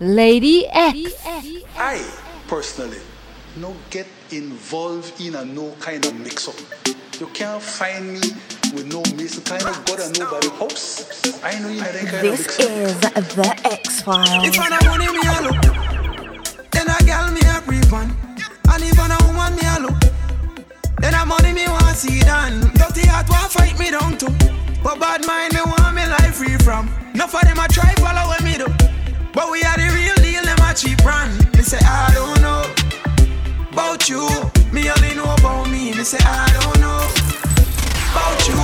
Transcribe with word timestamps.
Lady 0.00 0.66
X. 0.66 1.24
I 1.78 2.04
personally 2.48 2.98
no 3.54 3.76
get 3.90 4.08
involved 4.32 5.20
in 5.20 5.36
a 5.36 5.44
no 5.44 5.70
kind 5.78 6.04
of 6.04 6.18
mix 6.18 6.48
up. 6.48 6.56
You 7.20 7.28
can't 7.28 7.62
find 7.62 8.14
me 8.14 8.18
with 8.74 8.92
no 8.92 9.04
mix 9.14 9.38
kind 9.38 9.62
of 9.62 9.86
God 9.86 10.00
and 10.00 10.18
nobody 10.18 10.48
house. 10.48 11.40
I 11.44 11.60
know 11.60 11.68
you 11.68 11.78
had 11.78 11.94
that 11.94 12.06
kind 12.10 12.26
This 12.26 12.40
of 12.40 12.46
mix 12.46 12.58
up. 12.58 12.70
is 12.70 13.34
the 13.36 13.60
X 13.70 14.02
Files. 14.02 14.48
If 14.48 14.58
I 14.58 14.68
no 14.68 14.78
money 14.90 15.06
me 15.06 15.22
a 15.30 15.38
look, 15.46 15.62
then 16.72 16.90
a 16.90 16.98
girl 17.06 17.30
me 17.30 17.42
a 17.46 17.62
brief 17.64 17.92
one. 17.92 18.10
And 18.74 18.82
if 18.82 18.98
I 18.98 19.06
no 19.06 19.18
woman 19.30 19.54
me 19.54 19.62
a 19.62 19.78
look, 19.78 20.02
then 20.98 21.14
a 21.14 21.24
money 21.24 21.52
me 21.52 21.68
want 21.68 21.94
see 21.94 22.18
done. 22.18 22.58
Dirty 22.74 23.06
heart 23.06 23.30
want 23.30 23.52
fight 23.52 23.78
me 23.78 23.92
down 23.92 24.18
too, 24.18 24.34
but 24.82 24.98
bad 24.98 25.24
mind 25.24 25.54
me 25.54 25.60
want 25.62 25.94
me 25.94 26.02
life 26.04 26.34
free 26.34 26.58
from. 26.66 26.90
Enough 27.14 27.32
of 27.32 27.40
them 27.42 27.60
a 27.62 27.68
try 27.68 27.94
follow 28.02 28.26
what 28.26 28.42
me 28.42 28.58
do, 28.58 28.66
but 29.34 29.50
we 29.50 29.62
are 29.62 29.76
the 29.76 29.90
real 29.92 30.14
deal. 30.22 30.42
Them 30.44 30.58
a 30.62 30.72
cheap 30.74 31.02
brand. 31.02 31.34
Me 31.56 31.62
say 31.62 31.78
I 31.82 32.12
don't 32.14 32.40
know 32.40 32.62
about 33.72 34.08
you, 34.08 34.22
me 34.72 34.88
only 34.88 35.14
know 35.14 35.34
about 35.34 35.68
me. 35.70 35.92
Me 35.92 36.04
say 36.04 36.18
I 36.22 36.46
don't 36.62 36.80
know 36.80 37.02
about 38.14 38.40
you, 38.46 38.54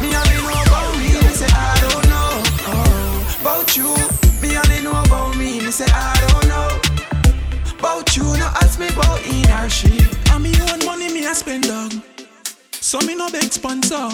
me 0.00 0.16
only 0.16 0.38
know 0.42 0.62
about 0.64 0.96
me. 0.96 1.12
Me 1.20 1.32
say 1.36 1.46
I 1.52 1.76
don't 1.84 2.06
know 2.08 2.30
oh, 2.72 3.38
about 3.40 3.76
you, 3.76 3.92
me 4.40 4.56
only 4.56 4.82
know 4.82 4.96
about 5.04 5.36
me. 5.36 5.60
Me 5.60 5.70
say 5.70 5.86
I 5.88 6.16
don't 6.28 6.48
know 6.48 7.78
about 7.78 8.16
you. 8.16 8.24
No 8.24 8.46
ask 8.62 8.80
me 8.80 8.88
about 8.88 9.20
in 9.26 9.50
or 9.50 9.68
she. 9.68 9.92
And 10.32 10.42
me 10.42 10.52
own 10.72 10.84
money 10.86 11.12
me 11.12 11.26
a 11.26 11.34
spend 11.34 11.64
dog. 11.64 11.92
So 12.72 12.98
me 13.00 13.14
no 13.14 13.30
beg 13.30 13.52
sponsor. 13.52 14.08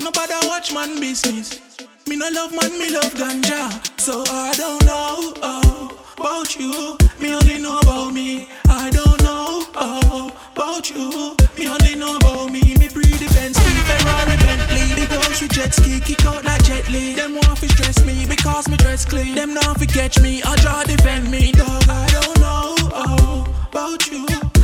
Nobody 0.00 0.34
watch 0.48 0.72
man 0.74 0.98
business. 1.00 1.60
Me 2.08 2.14
no 2.14 2.28
love 2.30 2.52
man, 2.52 2.78
me 2.78 2.90
love 2.90 3.14
ganja. 3.14 3.66
So 3.98 4.22
I 4.28 4.52
don't 4.56 4.84
know 4.84 5.34
oh, 5.42 5.98
about 6.16 6.54
you. 6.54 6.96
Me 7.20 7.34
only 7.34 7.58
know 7.58 7.80
about 7.80 8.14
me. 8.14 8.48
I 8.68 8.90
don't 8.90 9.20
know 9.22 9.66
oh, 9.74 10.30
about 10.54 10.88
you. 10.88 11.34
Me 11.58 11.68
only 11.68 11.96
know 11.96 12.16
about 12.16 12.52
me. 12.52 12.60
Me 12.78 12.88
breathe 12.88 13.18
the 13.18 13.28
Bentley, 13.34 13.74
Ferrari, 13.88 14.36
Bentley. 14.36 14.86
The 15.00 15.06
girls 15.10 15.40
with 15.42 15.50
jet 15.50 15.74
ski 15.74 15.98
kick 15.98 16.24
out 16.26 16.44
like 16.44 16.62
Jet 16.62 16.88
Li. 16.90 17.14
Them 17.14 17.34
want 17.34 17.58
to 17.58 17.68
stress 17.70 18.04
me 18.04 18.24
because 18.24 18.68
me 18.68 18.76
dress 18.76 19.04
clean. 19.04 19.34
Them 19.34 19.52
not 19.54 19.76
catch 19.88 20.20
me. 20.20 20.42
I 20.44 20.54
draw 20.56 20.84
defend 20.84 21.28
me, 21.28 21.50
dog. 21.50 21.82
I 21.88 22.06
don't 22.12 22.38
know 22.38 22.74
oh, 22.94 23.66
about 23.72 24.06
you. 24.12 24.55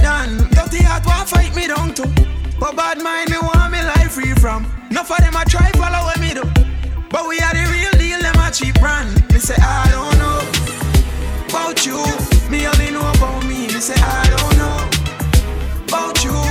Done. 0.00 0.36
Dirty 0.50 0.82
heart 0.82 1.06
want 1.06 1.28
fight 1.28 1.54
me 1.54 1.66
down 1.66 1.94
too, 1.94 2.08
but 2.58 2.76
bad 2.76 3.02
mind 3.02 3.30
me 3.30 3.38
want 3.38 3.72
me 3.72 3.82
life 3.82 4.12
free 4.12 4.34
from. 4.34 4.66
Enough 4.90 5.10
of 5.10 5.18
them 5.18 5.36
a 5.36 5.44
try 5.44 5.70
follow 5.72 6.04
what 6.04 6.18
me 6.20 6.34
do, 6.34 6.44
but 7.08 7.28
we 7.28 7.38
are 7.40 7.54
the 7.54 7.64
real 7.70 7.92
deal. 7.98 8.20
Them 8.20 8.36
a 8.36 8.50
cheap 8.50 8.74
brand. 8.80 9.08
Me 9.32 9.38
say 9.38 9.56
I 9.58 9.88
don't 9.92 10.18
know 10.18 10.40
about 11.48 11.86
you, 11.86 11.98
me 12.50 12.66
only 12.66 12.90
know 12.90 13.06
about 13.16 13.44
me. 13.46 13.66
Me 13.68 13.80
say 13.80 13.94
I 13.96 14.26
don't 14.34 14.56
know 14.58 14.78
about 15.88 16.22
you, 16.24 16.49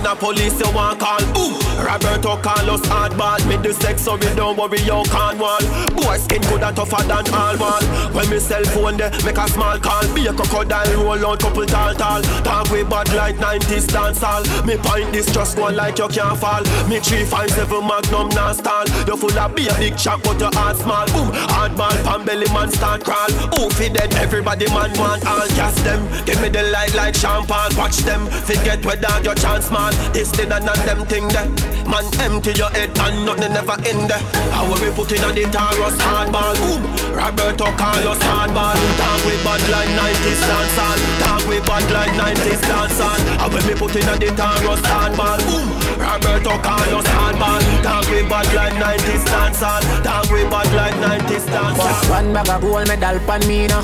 On 0.00 0.04
the 0.04 0.14
police 0.14 0.58
you 0.58 0.70
want 0.72 0.98
call. 0.98 1.20
Boom 1.36 1.52
Roberto 1.76 2.36
Carlos 2.40 2.80
hardball. 2.88 3.36
Me 3.46 3.56
the 3.56 3.74
sex 3.74 4.00
so 4.00 4.16
don't 4.16 4.56
worry 4.56 4.80
you 4.80 5.02
can't 5.12 5.38
wall 5.38 5.60
Boy 5.92 6.16
skin 6.16 6.40
good 6.48 6.62
and 6.62 6.74
tougher 6.76 7.02
than 7.04 7.28
all 7.34 7.56
wall 7.58 7.82
When 8.12 8.28
me 8.30 8.38
cell 8.38 8.64
phone 8.64 8.96
make 8.96 9.36
a 9.36 9.46
small 9.48 9.78
call. 9.78 10.06
Be 10.14 10.26
a 10.26 10.32
crocodile 10.32 11.04
roll 11.04 11.26
out 11.26 11.40
couple 11.40 11.66
tall 11.66 11.92
tall. 11.94 12.22
Talk 12.40 12.70
with 12.70 12.88
bad 12.88 13.12
like 13.12 13.36
90s 13.36 13.92
dance 13.92 14.22
hall. 14.22 14.40
Me 14.64 14.76
point 14.78 15.12
this 15.12 15.30
just 15.32 15.58
one 15.58 15.76
like 15.76 15.98
you 15.98 16.08
can't 16.08 16.38
fall. 16.38 16.64
Me 16.88 16.96
357 17.00 17.68
magnum 17.84 18.28
non 18.30 18.54
stall. 18.54 18.88
You 19.04 19.16
full 19.16 19.38
of 19.38 19.54
be 19.54 19.68
a 19.68 19.74
big 19.76 19.98
chop 19.98 20.22
but 20.22 20.40
your 20.40 20.50
heart 20.54 20.76
small. 20.76 21.04
Boom 21.12 21.28
hardball 21.52 21.96
pan 22.04 22.24
belly 22.24 22.48
man 22.56 22.70
start 22.70 23.04
crawl. 23.04 23.30
Who 23.52 23.68
fi 23.76 23.90
dead 23.90 24.14
everybody 24.14 24.64
man 24.72 24.96
want 24.96 25.26
all 25.26 25.48
gas 25.60 25.76
them. 25.82 26.00
Give 26.24 26.40
me 26.40 26.48
the 26.48 26.62
light 26.72 26.94
like 26.94 27.14
champagne 27.14 27.76
Watch 27.76 27.98
them. 27.98 28.24
Forget 28.48 28.80
dog 28.80 29.24
your 29.24 29.34
chance 29.34 29.70
man 29.70 29.89
This 30.12 30.30
thing 30.30 30.52
and 30.52 30.64
none 30.64 30.84
them 30.86 31.06
thing 31.06 31.28
there. 31.28 31.48
Man 31.86 32.06
empty 32.20 32.52
your 32.52 32.70
head 32.70 32.96
and 32.98 33.26
nothing 33.26 33.52
never 33.52 33.76
end 33.86 34.10
there. 34.10 34.22
How 34.54 34.68
will 34.68 34.80
we 34.82 34.90
put 34.92 35.10
in 35.12 35.24
on 35.24 35.34
the 35.34 35.44
Taurus 35.48 35.96
hardball 36.04 36.54
Boom! 36.60 36.82
Roberto 37.16 37.72
Carlos 37.80 38.20
hardball 38.20 38.76
Talk 39.00 39.24
with 39.24 39.40
bad 39.40 39.62
like 39.72 39.88
90s 39.96 40.42
dance 40.44 40.76
Talk 41.24 41.42
with 41.48 41.64
bad 41.64 41.86
like 41.88 42.12
90s 42.12 42.60
dance 42.60 43.00
on 43.00 43.20
How 43.40 43.48
will 43.48 43.64
we 43.64 43.74
put 43.74 43.96
in 43.96 44.08
on 44.08 44.18
the 44.20 44.28
Taurus 44.36 44.84
hardball 44.84 45.40
Boom! 45.48 45.68
Roberto 45.96 46.54
Carlos 46.60 47.08
hardball 47.08 47.62
Talk 47.82 48.04
with 48.12 48.28
bad 48.28 48.48
like 48.52 48.76
90s 48.76 49.24
dance 49.24 49.60
Talk 50.04 50.30
with 50.30 50.50
bad 50.50 50.70
like 50.76 50.96
90s 51.00 51.46
dance 51.46 51.80
on 51.80 52.10
One 52.10 52.32
bag 52.34 52.48
of 52.48 52.60
gold 52.60 52.88
medal 52.88 53.18
pan 53.24 53.40
me 53.48 53.66
now. 53.66 53.82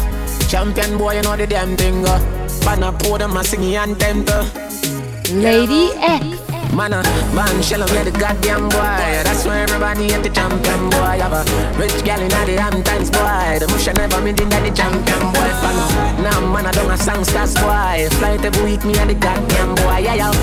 Champion 0.48 0.98
boy, 0.98 1.16
you 1.16 1.22
know 1.22 1.36
the 1.36 1.46
damn 1.46 1.76
thing. 1.76 2.04
Uh. 2.06 2.20
Pan 2.62 2.82
a 2.82 2.92
pour 2.92 3.18
them 3.18 3.36
a 3.36 3.42
singing 3.42 3.76
anthem 3.76 4.24
to. 4.26 4.75
Lady 5.32 5.90
X. 5.96 6.24
Man, 6.72 6.92
uh, 6.92 7.02
man, 7.34 7.62
shell 7.62 7.82
of 7.82 7.90
the 7.90 8.10
goddamn 8.12 8.68
boy. 8.68 8.78
That's 9.24 9.44
why 9.44 9.58
everybody 9.60 10.12
at 10.12 10.22
the 10.22 10.30
champion 10.30 10.90
boy. 10.90 11.18
Have 11.18 11.32
a 11.32 11.42
rich 11.78 12.04
gal 12.04 12.20
in 12.20 12.28
the 12.28 12.60
Hamptons 12.62 13.10
boy. 13.10 13.58
The 13.58 13.66
mush 13.66 13.86
never 13.86 14.20
made 14.20 14.40
in 14.40 14.48
the 14.48 14.70
champion 14.70 15.32
boy. 15.32 15.50
Now, 16.22 16.40
man, 16.52 16.66
I 16.66 16.70
don't 16.72 16.90
a 16.90 16.96
songsters 16.96 17.54
boy. 17.54 18.08
Flight 18.18 18.44
every 18.44 18.62
week, 18.62 18.84
me 18.84 18.94
at 18.98 19.08
the 19.08 19.14
goddamn 19.14 19.74
boy. 19.74 19.98
Yeah, 20.04 20.14
yeah. 20.14 20.35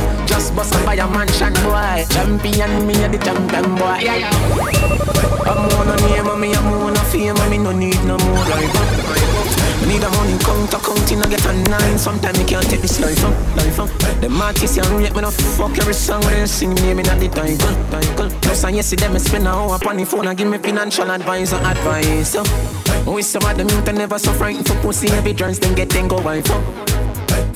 Up 0.71 0.85
by 0.85 0.95
a 0.95 1.07
mansion 1.07 1.53
boy. 1.59 2.05
Champion, 2.09 2.87
me 2.87 2.95
at 3.03 3.11
the 3.11 3.17
champion 3.17 3.75
boy. 3.75 3.99
Yeah, 3.99 4.15
yeah. 4.15 4.31
I'm 5.43 5.67
on 5.75 5.89
a 5.89 5.95
name, 6.07 6.27
and 6.27 6.39
me, 6.39 6.53
I'm 6.53 6.67
on 6.67 6.95
a 6.95 6.99
fame, 7.11 7.35
and 7.35 7.51
me 7.51 7.57
no 7.57 7.71
need 7.71 8.01
no 8.05 8.17
more 8.17 8.45
like 8.47 8.71
me 9.83 9.95
need 9.95 10.03
a 10.03 10.09
money 10.11 10.37
counter, 10.39 10.79
counting, 10.79 11.21
I 11.21 11.27
get 11.27 11.45
a 11.45 11.53
nine. 11.69 11.97
Sometimes 11.97 12.37
me 12.39 12.45
can't 12.45 12.63
take 12.69 12.81
this 12.81 12.99
life 12.99 13.23
up, 13.25 13.35
life 13.57 13.79
up. 13.79 13.89
The 14.21 14.29
artists 14.41 14.77
you 14.77 14.83
rate 14.97 15.13
me 15.13 15.21
no 15.21 15.31
fuck 15.31 15.77
every 15.77 15.93
song 15.93 16.21
they 16.21 16.45
sing 16.45 16.73
me, 16.75 16.93
me 16.93 17.03
not 17.03 17.19
the 17.19 17.27
title, 17.27 17.75
title. 17.91 18.29
Plus 18.41 18.63
and 18.63 18.77
you 18.77 18.83
see 18.83 18.95
them 18.95 19.17
spend 19.19 19.47
a 19.47 19.49
hour 19.49 19.75
upon 19.75 19.97
the 19.97 20.05
phone 20.05 20.27
and 20.27 20.37
give 20.37 20.47
me 20.47 20.57
financial 20.57 21.09
advice 21.11 21.53
and 21.53 21.65
advice. 21.65 22.31
So, 22.31 22.43
with 23.11 23.25
some 23.25 23.43
of 23.43 23.57
them 23.57 23.69
youth 23.69 23.85
they 23.85 23.91
never 23.93 24.17
so 24.17 24.31
frightened 24.31 24.67
for 24.67 24.75
pussy, 24.75 25.09
every 25.09 25.33
dress 25.33 25.59
them 25.59 25.75
get 25.75 25.89
then 25.89 26.07
go 26.07 26.21
wife 26.21 26.49
up. 26.49 26.92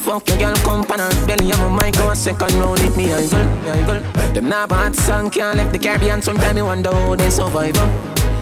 Fuck 0.07 0.29
your 0.29 0.37
girl, 0.37 0.55
come 0.63 0.85
pan 0.85 0.99
her 0.99 1.27
belly, 1.27 1.51
I'm 1.51 1.77
a 1.77 1.83
mic, 1.83 1.97
a 1.97 2.15
second 2.15 2.53
round 2.53 2.79
with 2.79 2.95
me, 2.95 3.11
I 3.11 3.27
girl, 3.27 3.45
I 3.67 3.85
girl. 3.85 4.33
Them 4.33 4.47
not 4.47 4.69
bad 4.69 4.95
song, 4.95 5.29
can't 5.29 5.57
left 5.57 5.73
the 5.73 5.79
Caribbean, 5.79 6.21
sometimes 6.21 6.55
me 6.55 6.61
wonder 6.61 6.93
how 6.93 7.15
they 7.15 7.29
survive. 7.29 7.73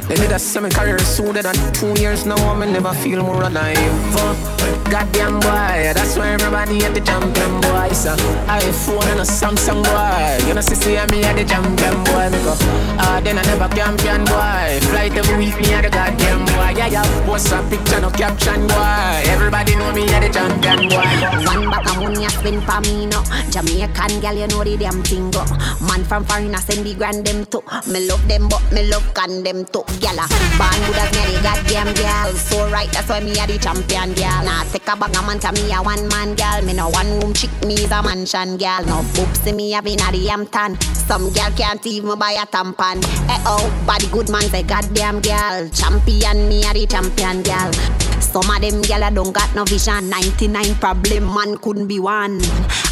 They 0.08 0.14
did 0.14 0.32
a 0.32 0.38
semi 0.38 0.70
career 0.70 1.00
sooner 1.00 1.42
than 1.42 1.56
two 1.74 2.00
years 2.00 2.24
now, 2.24 2.36
I 2.36 2.66
never 2.72 2.94
feel 2.94 3.24
more 3.24 3.42
alive. 3.42 4.65
Uh, 4.86 4.92
goddamn 4.92 5.40
boy, 5.40 5.94
that's 5.94 6.18
why 6.18 6.30
everybody 6.30 6.84
at 6.86 6.94
the 6.94 7.02
champion 7.02 7.62
boy. 7.62 7.90
So, 7.94 8.16
iPhone 8.48 9.06
and 9.12 9.20
a 9.20 9.24
Samsung 9.24 9.84
boy. 9.84 10.48
You 10.48 10.54
know, 10.54 10.62
see, 10.62 10.94
me 11.12 11.24
at 11.24 11.36
the 11.36 11.44
champion 11.44 12.04
boy. 12.06 12.30
Me 12.30 12.38
go, 12.44 12.54
ah, 13.02 13.20
then 13.24 13.38
I 13.38 13.44
never 13.44 13.68
champion 13.76 14.26
boy. 14.26 14.80
Flight 14.90 15.14
every 15.18 15.38
week, 15.38 15.58
me 15.58 15.74
at 15.74 15.84
the 15.84 15.90
goddamn 15.90 16.46
boy. 16.46 16.78
Yeah, 16.78 16.88
yeah, 16.88 17.26
post 17.26 17.52
a 17.52 17.62
picture, 17.70 18.02
no 18.02 18.10
caption 18.10 18.68
boy. 18.68 19.24
Everybody 19.26 19.76
know 19.76 19.92
me 19.92 20.06
at 20.14 20.22
the 20.22 20.30
champion 20.30 20.90
boy. 20.90 21.46
One 21.46 21.70
back 21.70 21.90
of 21.90 21.98
money 22.02 22.26
I 22.26 22.30
spend 22.30 22.64
for 22.64 22.82
me 22.82 23.06
no 23.06 23.24
Jamaican 23.50 24.20
girl 24.22 24.34
you 24.34 24.48
know 24.48 24.64
the 24.64 24.78
damn 24.78 25.02
thing 25.04 25.32
go 25.32 25.44
Man 25.82 26.04
from 26.04 26.24
foreign 26.26 26.56
I 26.56 26.60
send 26.60 26.86
the 26.86 26.94
grand 26.94 27.26
them 27.26 27.46
too 27.46 27.64
Me 27.92 28.08
love 28.08 28.26
them 28.28 28.48
but 28.50 28.62
me 28.72 28.88
love 28.90 29.06
them 29.14 29.66
too 29.66 29.84
Gyal 30.02 30.20
Born 30.58 30.80
good 30.86 31.00
as 31.02 31.12
me 31.14 31.22
the 31.34 31.42
goddamn 31.44 31.94
girl 31.94 32.34
So 32.34 32.70
right 32.70 32.92
that's 32.92 33.10
why 33.10 33.20
me 33.20 33.32
a 33.38 33.48
the 33.48 33.58
champion 33.58 34.14
girl 34.14 34.44
Nah 34.46 34.64
take 34.76 34.88
a 34.90 34.96
bag 34.98 35.16
of 35.16 35.26
man 35.26 35.40
to 35.40 35.52
me 35.54 35.72
a 35.72 35.82
one 35.82 36.08
man 36.10 36.36
girl. 36.36 36.62
Me 36.64 36.74
no 36.74 36.90
one 36.90 37.20
room 37.20 37.34
chick 37.34 37.52
me 37.66 37.76
is 37.76 37.92
a 37.92 38.04
mansion 38.04 38.58
girl. 38.58 38.84
No 38.86 39.04
boobs 39.14 39.40
see 39.42 39.54
me 39.54 39.72
having 39.72 40.02
a 40.02 40.12
the 40.12 40.28
Hampton. 40.28 40.80
Some 40.94 41.32
girl 41.32 41.52
can't 41.56 41.86
even 41.88 42.18
buy 42.20 42.32
a 42.32 42.46
tampon 42.46 42.98
Eh 43.30 43.42
oh 43.46 43.84
body 43.88 44.08
good 44.08 44.30
man 44.30 44.44
say 44.44 44.64
goddamn 44.64 45.22
girl. 45.22 45.70
Champion 45.70 46.50
me 46.50 46.64
a 46.66 46.74
the 46.74 46.86
champion 46.88 47.42
girl 47.44 48.05
some 48.36 48.52
of 48.54 48.60
them 48.62 48.82
gyal 48.82 49.16
don't 49.16 49.32
got 49.32 49.56
no 49.56 49.64
vision 49.64 50.10
99 50.10 50.76
problem 50.76 51.34
man 51.34 51.56
couldn't 51.56 51.88
be 51.88 52.02
one 52.02 52.42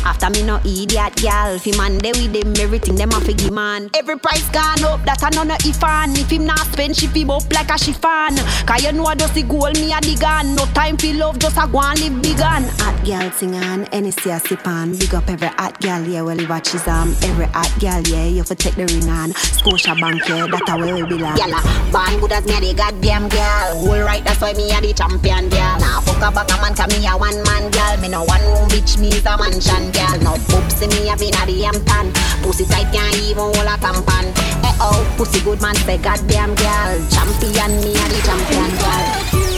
After 0.06 0.30
me 0.30 0.44
no 0.44 0.60
idiot 0.66 1.16
gal, 1.16 1.58
fi 1.60 1.72
man 1.78 1.98
they 1.98 2.12
with 2.12 2.34
them 2.34 2.54
everything 2.60 2.96
them 2.96 3.12
a 3.12 3.22
fi 3.22 3.32
give 3.34 3.52
man. 3.54 3.90
Every 3.96 4.20
price 4.20 4.48
gone 4.50 4.84
up, 4.84 5.04
that 5.06 5.24
I 5.24 5.30
know 5.30 5.44
no 5.44 5.56
if 5.64 5.82
on. 5.84 6.12
If 6.12 6.30
him 6.30 6.46
not 6.46 6.60
spend, 6.60 6.98
she 6.98 7.08
fi 7.08 7.24
up 7.24 7.48
like 7.54 7.72
a 7.72 7.78
chiffon. 7.78 8.36
Cause 8.68 8.84
you 8.84 8.92
know 8.92 9.06
I 9.06 9.16
just 9.16 9.34
the 9.34 9.44
goal, 9.44 9.72
me 9.72 9.94
a 9.94 10.02
the 10.02 10.18
gun. 10.20 10.56
No 10.56 10.66
time 10.76 10.98
fi 10.98 11.14
love, 11.14 11.40
just 11.40 11.56
a 11.58 11.68
go 11.68 11.80
and 11.80 12.00
live 12.00 12.22
big 12.22 12.42
on. 12.42 12.64
Hot 12.84 13.00
gal 13.06 13.32
sing 13.32 13.56
on, 13.56 13.86
NSC 13.96 14.36
a 14.36 14.40
sip 14.42 14.68
on. 14.68 14.92
Big 14.98 15.16
up 15.16 15.30
every 15.30 15.48
hot 15.48 15.80
gal, 15.80 16.04
yeah, 16.04 16.22
well 16.22 16.38
he 16.38 16.46
watches 16.46 16.86
um. 16.88 17.16
Every 17.24 17.46
hot 17.46 17.72
gal, 17.80 18.02
yeah, 18.04 18.26
you 18.26 18.44
fi 18.44 18.56
take 18.56 18.76
the 18.76 18.86
ring 18.86 19.10
on. 19.10 19.32
Scotia 19.56 19.96
Bank, 19.96 20.28
yeah, 20.28 20.48
that 20.48 20.68
a 20.68 20.78
where 20.78 20.96
we 20.96 21.04
belong. 21.04 21.38
Yalla, 21.38 21.64
born 21.96 22.20
good 22.20 22.34
as 22.34 22.46
me 22.46 22.58
a 22.58 22.60
the 22.60 22.74
goddamn 22.74 23.30
girl. 23.30 23.88
Whole 23.88 24.04
right, 24.04 24.24
that's 24.26 24.42
why 24.42 24.52
me 24.52 24.70
a 24.76 24.82
the 24.82 24.92
champion 24.92 25.33
girl. 25.50 25.76
Now 25.82 25.98
nah, 25.98 26.00
fuck 26.02 26.22
a 26.22 26.30
back 26.32 26.52
a 26.52 26.56
man, 26.62 26.74
cause 26.76 26.90
me 26.94 27.06
a 27.08 27.18
one 27.18 27.42
man 27.44 27.72
girl. 27.72 27.98
Me 28.02 28.08
no 28.10 28.24
one 28.24 28.42
room 28.42 28.70
bitch, 28.70 28.98
me 29.00 29.10
is 29.10 29.26
a 29.26 29.38
mansion 29.38 29.92
girl. 29.92 30.18
No 30.22 30.34
boobs 30.50 30.76
see 30.78 30.88
me 30.88 31.10
a 31.10 31.16
been 31.18 31.34
a 31.34 31.44
the 31.46 31.66
Hampton. 31.66 32.14
Pussy 32.44 32.66
tight 32.66 32.92
can't 32.94 33.16
even 33.22 33.50
hold 33.54 33.68
a 33.70 33.76
tampon. 33.82 34.26
Eh 34.64 34.76
oh, 34.82 35.02
pussy 35.18 35.40
good 35.42 35.62
man 35.62 35.76
say 35.88 35.98
goddamn 35.98 36.56
girl. 36.56 36.94
Champion 37.10 37.72
me 37.82 37.92
a 37.98 38.06
the 38.12 38.20
champion 38.26 38.72
girl. 38.78 39.53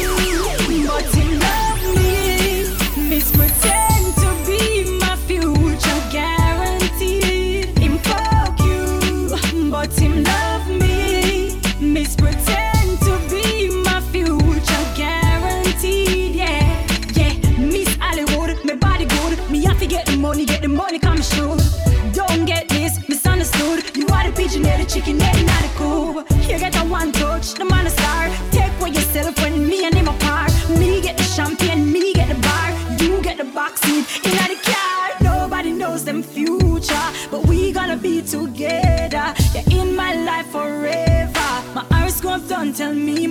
Tell 42.86 42.94
me 42.94 43.25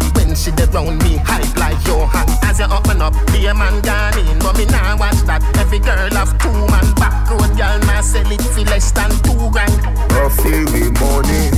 branch. 0.00 0.14
When 0.16 0.34
she 0.36 0.50
dey 0.52 0.64
round 0.66 1.02
me, 1.02 1.16
hype 1.16 1.56
like 1.56 1.84
Johan. 1.86 2.26
As 2.42 2.58
you 2.58 2.66
open 2.66 3.02
up, 3.02 3.14
be 3.32 3.46
a 3.46 3.54
man 3.54 3.80
gone 3.82 4.18
in. 4.18 4.38
But 4.38 4.56
me 4.56 4.64
nah 4.66 4.96
watch 4.96 5.16
that. 5.26 5.42
Every 5.58 5.78
girl 5.78 6.10
have 6.10 6.36
two 6.38 6.52
man 6.70 6.94
back 6.94 7.28
road, 7.30 7.56
girl 7.56 7.78
nah 7.86 8.00
sell 8.00 8.30
it 8.30 8.40
for 8.42 8.60
less 8.70 8.90
than 8.92 9.10
two 9.22 9.50
grand. 9.50 9.72
I 10.12 10.28
me 10.72 10.90
money, 11.00 11.50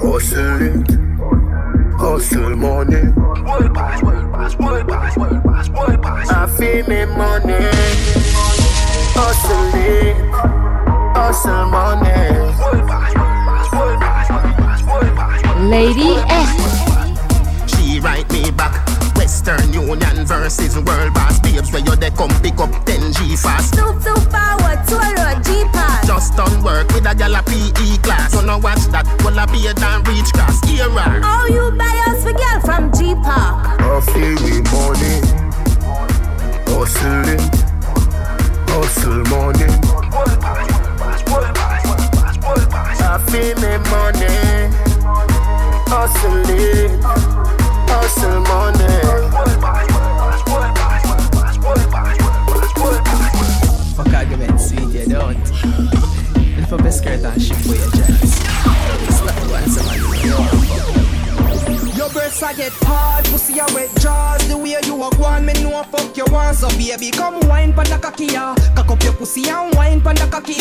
hustling, 0.00 0.84
hustle 1.98 2.56
money. 2.56 3.12
I 6.30 6.46
feel 6.56 6.82
me 6.88 7.04
money, 7.06 7.70
hustling, 9.14 10.16
hustle 11.14 11.66
money. 11.66 12.16
Lady 15.70 16.14
X. 16.28 16.87
Western 19.28 19.74
Union 19.74 20.24
versus 20.24 20.74
World 20.74 21.12
Boss 21.12 21.38
Babes 21.40 21.70
Where 21.70 21.82
you 21.82 21.94
they 21.96 22.08
come 22.08 22.30
pick 22.40 22.58
up 22.60 22.70
10G 22.86 23.38
fast. 23.38 23.74
Stoop 23.74 24.02
too 24.02 24.16
forward, 24.32 24.80
to 24.88 24.96
a 24.96 25.10
road, 25.20 25.44
G-Pass. 25.44 26.06
Just 26.06 26.34
done 26.34 26.62
work 26.62 26.88
with 26.94 27.04
a 27.04 27.14
gal 27.14 27.34
a 27.34 27.42
PE 27.42 27.98
class. 27.98 28.32
You 28.32 28.40
know 28.40 28.56
watch 28.56 28.86
that, 28.88 29.04
well 29.22 29.38
a 29.38 29.46
be 29.52 29.66
a 29.66 29.74
damn 29.74 30.02
reach 30.04 30.32
class 30.32 30.64
Era 30.72 31.20
Oh, 31.22 31.44
you 31.44 31.70
buy 31.76 31.92
us 32.08 32.22
for 32.24 32.32
girl 32.32 32.60
from 32.64 32.90
G-Park. 32.96 33.82
I 33.84 34.00
feel 34.00 34.40
me 34.48 34.64
money. 34.72 35.20
Hustling. 36.72 37.44
Hustle 38.72 39.24
money. 39.28 39.68
I 43.04 43.18
feel 43.28 43.56
me 43.60 43.76
money. 43.92 44.72
Hustling 45.92 47.47
Hustle 48.08 48.40
money 48.40 48.88
Fuck 53.94 54.14
argument, 54.14 54.58
sweet, 54.58 54.88
you 54.88 55.06
don't. 55.06 55.36
Lift 56.56 56.72
up 56.72 56.80
your 56.80 56.90
skirt 56.90 57.20
and 57.20 57.42
ship 57.42 57.58
for 57.58 57.74
your 57.74 57.90
jazz. 57.90 58.32
Slap 59.18 59.36
the 59.42 59.48
one, 59.52 59.68
somebody. 59.68 60.08
Your 61.98 62.08
breasts 62.08 62.42
I 62.42 62.54
get 62.54 62.72
hard, 62.80 63.26
pussy 63.26 63.60
I 63.60 63.66
wet 63.74 63.90
jaws 64.00 64.48
The 64.48 64.56
way 64.56 64.76
you 64.86 64.94
walk 64.94 65.18
one, 65.18 65.44
me 65.44 65.52
know 65.54 65.82
fuck 65.82 66.16
you 66.16 66.17
want 66.17 66.17
So 66.58 66.68
baby 66.70 67.12
come 67.12 67.38
wine 67.46 67.72
pan 67.72 67.86
the 67.86 67.98
cocky 67.98 68.26
Cock 68.34 68.90
up 68.90 69.00
your 69.04 69.12
pussy 69.12 69.48
and 69.48 69.72
wine 69.76 70.00
pan 70.00 70.16
the 70.16 70.26
cocky 70.26 70.54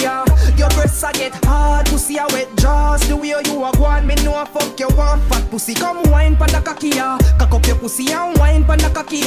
Your 0.56 0.70
breasts 0.70 1.04
I 1.04 1.12
get 1.12 1.34
hard, 1.44 1.88
pussy 1.88 2.20
I 2.20 2.28
wet 2.28 2.56
jaws 2.58 3.08
The 3.08 3.16
way 3.16 3.34
you 3.44 3.60
walk 3.60 3.80
one, 3.80 4.06
me 4.06 4.14
know 4.24 4.46
fuck 4.46 4.80
you 4.80 4.90
want 4.90 5.24
Fat 5.24 5.50
pussy 5.50 5.74
come 5.74 6.04
wine 6.12 6.36
pan 6.36 6.50
the 6.50 6.62
cocky 6.62 6.92
Cock 6.92 7.52
up 7.52 7.66
your 7.66 7.78
pussy 7.78 8.12
and 8.12 8.38
wine 8.38 8.64
pan 8.64 8.78
the 8.78 8.92
cocky 8.92 9.22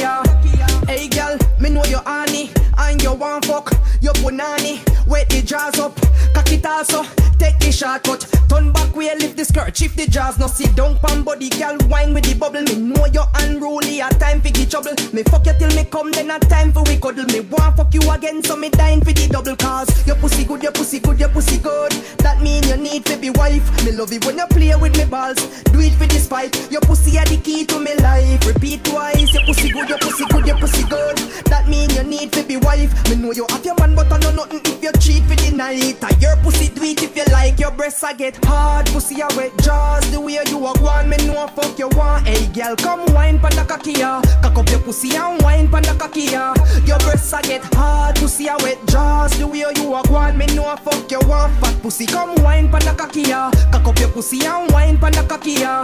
Hey 0.87 1.09
girl, 1.09 1.37
me 1.59 1.71
know 1.71 1.83
you 1.83 1.97
honey 2.05 2.51
And 2.77 3.03
you 3.03 3.15
want 3.15 3.43
fuck, 3.43 3.73
you 3.99 4.11
punani. 4.11 4.79
Wet 5.05 5.27
the 5.27 5.41
jaws 5.41 5.77
up, 5.77 5.93
cock 6.33 6.49
it 6.53 6.65
also 6.65 7.03
Take 7.41 7.57
the 7.57 7.71
shortcut, 7.71 8.21
turn 8.47 8.71
back 8.71 8.95
way 8.95 9.09
lift 9.17 9.35
the 9.35 9.43
skirt 9.43 9.75
Shift 9.75 9.97
the 9.97 10.05
jaws, 10.05 10.37
no 10.37 10.45
sit 10.45 10.75
down 10.75 10.99
pan 10.99 11.23
body 11.23 11.49
Girl 11.49 11.75
wine 11.89 12.13
with 12.13 12.25
the 12.25 12.35
bubble, 12.35 12.61
me 12.61 12.75
know 12.75 13.07
you're 13.07 13.25
unruly 13.41 13.99
A 13.99 14.09
time 14.21 14.41
for 14.41 14.51
the 14.53 14.63
trouble, 14.69 14.93
me 15.11 15.23
fuck 15.23 15.47
you 15.47 15.53
till 15.57 15.73
me 15.75 15.83
come 15.85 16.11
Then 16.11 16.29
a 16.29 16.37
time 16.37 16.71
for 16.71 16.83
we 16.83 16.97
cuddle, 16.97 17.25
me 17.33 17.39
want 17.39 17.77
fuck 17.77 17.91
you 17.95 18.01
again 18.11 18.43
So 18.43 18.55
me 18.55 18.69
dying 18.69 19.03
for 19.03 19.11
the 19.11 19.27
double 19.27 19.55
cause 19.55 19.89
Your 20.05 20.17
pussy 20.17 20.45
good, 20.45 20.61
your 20.61 20.71
pussy 20.71 20.99
good, 20.99 21.19
your 21.19 21.29
pussy 21.29 21.57
good 21.57 21.91
That 22.21 22.43
mean 22.43 22.61
you 22.69 22.77
need 22.77 23.05
to 23.05 23.17
be 23.17 23.31
wife 23.31 23.65
Me 23.85 23.91
love 23.91 24.13
it 24.13 24.23
when 24.23 24.37
you 24.37 24.45
play 24.45 24.75
with 24.75 24.95
me 24.95 25.05
balls 25.05 25.41
Do 25.73 25.79
it 25.79 25.93
for 25.93 26.05
the 26.05 26.21
despite. 26.31 26.71
Your 26.71 26.81
pussy 26.81 27.17
are 27.17 27.25
the 27.25 27.37
key 27.37 27.65
to 27.65 27.79
me 27.79 27.95
life. 27.95 28.45
Repeat 28.45 28.83
twice. 28.83 29.33
Your 29.33 29.43
pussy 29.45 29.69
good, 29.71 29.89
your 29.89 29.97
pussy 29.97 30.25
good, 30.29 30.47
your 30.47 30.57
pussy 30.57 30.83
good. 30.83 31.17
That 31.45 31.67
mean 31.67 31.89
you 31.91 32.03
need 32.03 32.31
to 32.33 32.43
be 32.43 32.57
wife. 32.57 32.91
Me 33.09 33.15
know 33.15 33.31
you 33.31 33.45
have 33.49 33.65
your 33.65 33.75
man, 33.75 33.95
but 33.95 34.11
I 34.11 34.17
know 34.19 34.31
nothing 34.31 34.61
if 34.63 34.83
you 34.83 34.91
cheat 34.99 35.23
for 35.23 35.35
the 35.35 35.51
night. 35.55 35.97
And 36.01 36.21
your 36.21 36.35
pussy 36.37 36.69
do 36.69 36.83
it 36.83 37.03
if 37.03 37.15
you. 37.15 37.30
Your 37.71 37.77
breasts 37.77 38.03
I 38.03 38.11
get 38.11 38.43
hard, 38.43 38.85
pussy 38.87 39.21
I 39.21 39.27
wet 39.37 39.57
jaws. 39.63 40.11
The 40.11 40.19
way 40.19 40.37
you 40.45 40.57
walk 40.57 40.81
one, 40.81 41.07
me 41.07 41.15
know 41.25 41.47
fuck 41.47 41.79
you 41.79 41.87
want. 41.95 42.27
Hey 42.27 42.45
girl, 42.47 42.75
come 42.75 43.05
wine 43.13 43.39
pan 43.39 43.51
the 43.55 43.63
cocky. 43.63 43.93
Cock 43.93 44.57
up 44.57 44.69
your 44.69 44.81
pussy 44.81 45.15
and 45.15 45.41
wine 45.41 45.69
pan 45.69 45.83
the 45.83 45.95
cocky. 45.97 46.23
Your 46.85 46.99
breasts 46.99 47.31
I 47.31 47.41
get 47.41 47.63
hard, 47.73 48.17
pussy 48.17 48.49
I 48.49 48.57
wet 48.57 48.77
jaws. 48.87 49.39
The 49.39 49.47
way 49.47 49.63
you 49.77 49.85
walk 49.89 50.09
one, 50.09 50.37
me 50.37 50.47
know 50.47 50.75
fuck 50.83 51.09
you 51.09 51.21
want. 51.29 51.53
Fat 51.61 51.81
pussy, 51.81 52.05
come 52.05 52.35
wine 52.43 52.69
pan 52.69 52.81
the 52.81 52.93
cocky. 52.93 53.23
Cock 53.23 53.87
up 53.87 53.99
your 53.99 54.09
pussy 54.09 54.45
and 54.45 54.69
wine 54.73 54.97
pan 54.97 55.13
the 55.13 55.23
cocky 55.23 55.51
ya. 55.51 55.81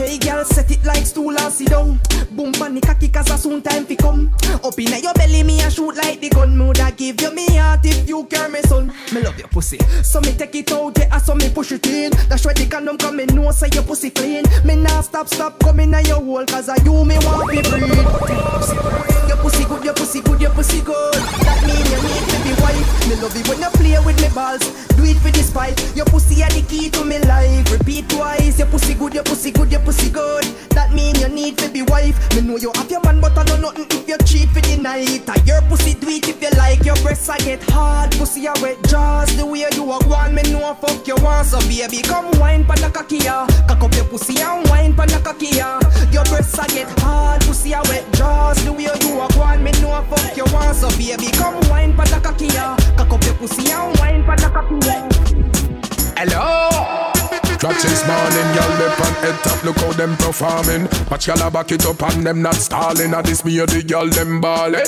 Hey 0.00 0.16
girl, 0.16 0.42
set 0.46 0.70
it 0.70 0.82
like 0.82 1.04
stool 1.04 1.38
and 1.38 1.52
sit 1.52 1.68
down. 1.68 2.00
Boom 2.30 2.52
pan 2.52 2.74
the 2.74 2.80
cocky 2.80 3.08
cause 3.08 3.30
a 3.30 3.36
soon 3.36 3.60
time 3.60 3.84
fi 3.84 3.96
come. 3.96 4.32
Up 4.64 4.78
inna 4.78 4.98
your 4.98 5.12
belly, 5.12 5.42
me 5.42 5.60
a 5.60 5.70
shoot 5.70 5.94
like 5.94 6.20
the 6.20 6.30
gun. 6.30 6.56
Moulda 6.56 6.90
give 6.96 7.20
you 7.20 7.30
me 7.34 7.46
heart 7.56 7.80
if 7.84 8.08
you 8.08 8.24
care 8.24 8.48
me 8.48 8.62
son. 8.62 8.90
Me 9.12 9.20
love 9.20 9.38
your 9.38 9.48
pussy, 9.48 9.78
so 10.02 10.20
me 10.22 10.32
take 10.32 10.54
it 10.54 10.72
out, 10.72 10.98
yeah, 10.98 11.18
so 11.18 11.34
me 11.34 11.50
push 11.50 11.72
it 11.72 11.86
in. 11.86 12.12
That's 12.30 12.46
why 12.46 12.54
the 12.54 12.66
condom 12.66 12.96
come, 12.96 13.16
me 13.16 13.26
know 13.26 13.50
say 13.50 13.68
your 13.74 13.82
pussy 13.82 14.08
clean. 14.08 14.44
Me 14.64 14.74
nah 14.74 15.02
stop, 15.02 15.28
stop 15.28 15.58
coming 15.60 15.92
at 15.92 16.08
your 16.08 16.22
hole 16.22 16.46
cause 16.46 16.70
I 16.70 16.76
you 16.82 17.04
me 17.04 17.18
want 17.20 17.52
to 17.52 17.62
breathe. 17.68 19.28
Your 19.28 19.36
pussy 19.36 19.64
good, 19.64 19.84
your 19.84 19.94
pussy 19.94 20.20
good, 20.22 20.40
your 20.40 20.50
pussy 20.52 20.80
good. 20.80 21.14
That 21.44 21.60
mean 21.68 21.84
you 21.92 22.00
need 22.00 22.24
to 22.24 22.36
be 22.40 22.52
wife. 22.62 22.88
Me 23.06 23.14
love 23.20 23.36
it 23.36 23.46
when 23.48 23.60
you 23.60 23.70
play 23.76 23.98
with 24.00 24.16
me 24.16 24.28
balls. 24.34 24.64
Do 24.96 25.04
it 25.04 25.18
for 25.20 25.30
the 25.30 25.42
spite. 25.42 25.76
Your 25.94 26.06
pussy 26.06 26.42
are 26.42 26.50
the 26.50 26.62
key 26.62 26.88
to 26.88 27.04
me 27.04 27.18
life. 27.20 27.70
Repeat 27.70 28.08
twice. 28.08 28.58
Your 28.58 28.68
pussy 28.68 28.94
good, 28.94 29.14
your 29.14 29.24
pussy 29.24 29.50
good, 29.50 29.70
your 29.70 29.80
pussy 29.80 29.89
good. 30.10 30.44
That 30.70 30.92
mean 30.92 31.14
you 31.16 31.28
need 31.28 31.58
to 31.58 31.68
be 31.68 31.82
wife. 31.82 32.16
Me 32.34 32.42
know 32.42 32.56
you 32.56 32.70
have 32.74 32.90
your 32.90 33.02
man, 33.02 33.20
but 33.20 33.36
I 33.36 33.44
know 33.44 33.56
nothing 33.56 33.86
if 33.90 34.06
you 34.08 34.18
cheat 34.24 34.48
for 34.50 34.60
the 34.60 34.76
night. 34.76 35.28
And 35.28 35.46
your 35.46 35.62
pussy 35.62 35.94
do 35.94 36.08
it 36.08 36.28
if 36.28 36.40
you 36.40 36.50
like. 36.56 36.84
Your 36.84 36.96
breasts 36.96 37.28
I 37.28 37.38
get 37.38 37.62
hard, 37.70 38.12
pussy 38.12 38.46
I 38.46 38.52
wet 38.62 38.78
jaws. 38.88 39.34
The 39.36 39.44
way 39.44 39.66
you 39.72 39.84
walk 39.84 40.06
one, 40.06 40.34
me 40.34 40.42
know 40.52 40.74
fuck 40.74 41.06
you 41.06 41.16
want. 41.16 41.46
So 41.48 41.58
baby, 41.68 42.02
come 42.02 42.30
wine 42.38 42.64
pan 42.64 42.80
the 42.80 42.90
cocky 42.90 43.18
ya. 43.18 43.46
Cock 43.66 43.82
up 43.82 43.94
your 43.94 44.04
pussy 44.04 44.40
and 44.40 44.68
wine 44.68 44.94
pan 44.94 45.08
them 60.00 60.16
performing. 60.16 60.88
Watch 61.10 61.26
y'all 61.26 61.50
back 61.50 61.70
it 61.72 61.84
up 61.84 62.02
and 62.02 62.24
them 62.24 62.40
not 62.40 62.54
stalling. 62.54 63.12
At 63.12 63.26
this 63.26 63.44
me 63.44 63.58
the 63.58 63.84
y'all 63.86 64.08
them 64.08 64.40
ballin'. 64.40 64.80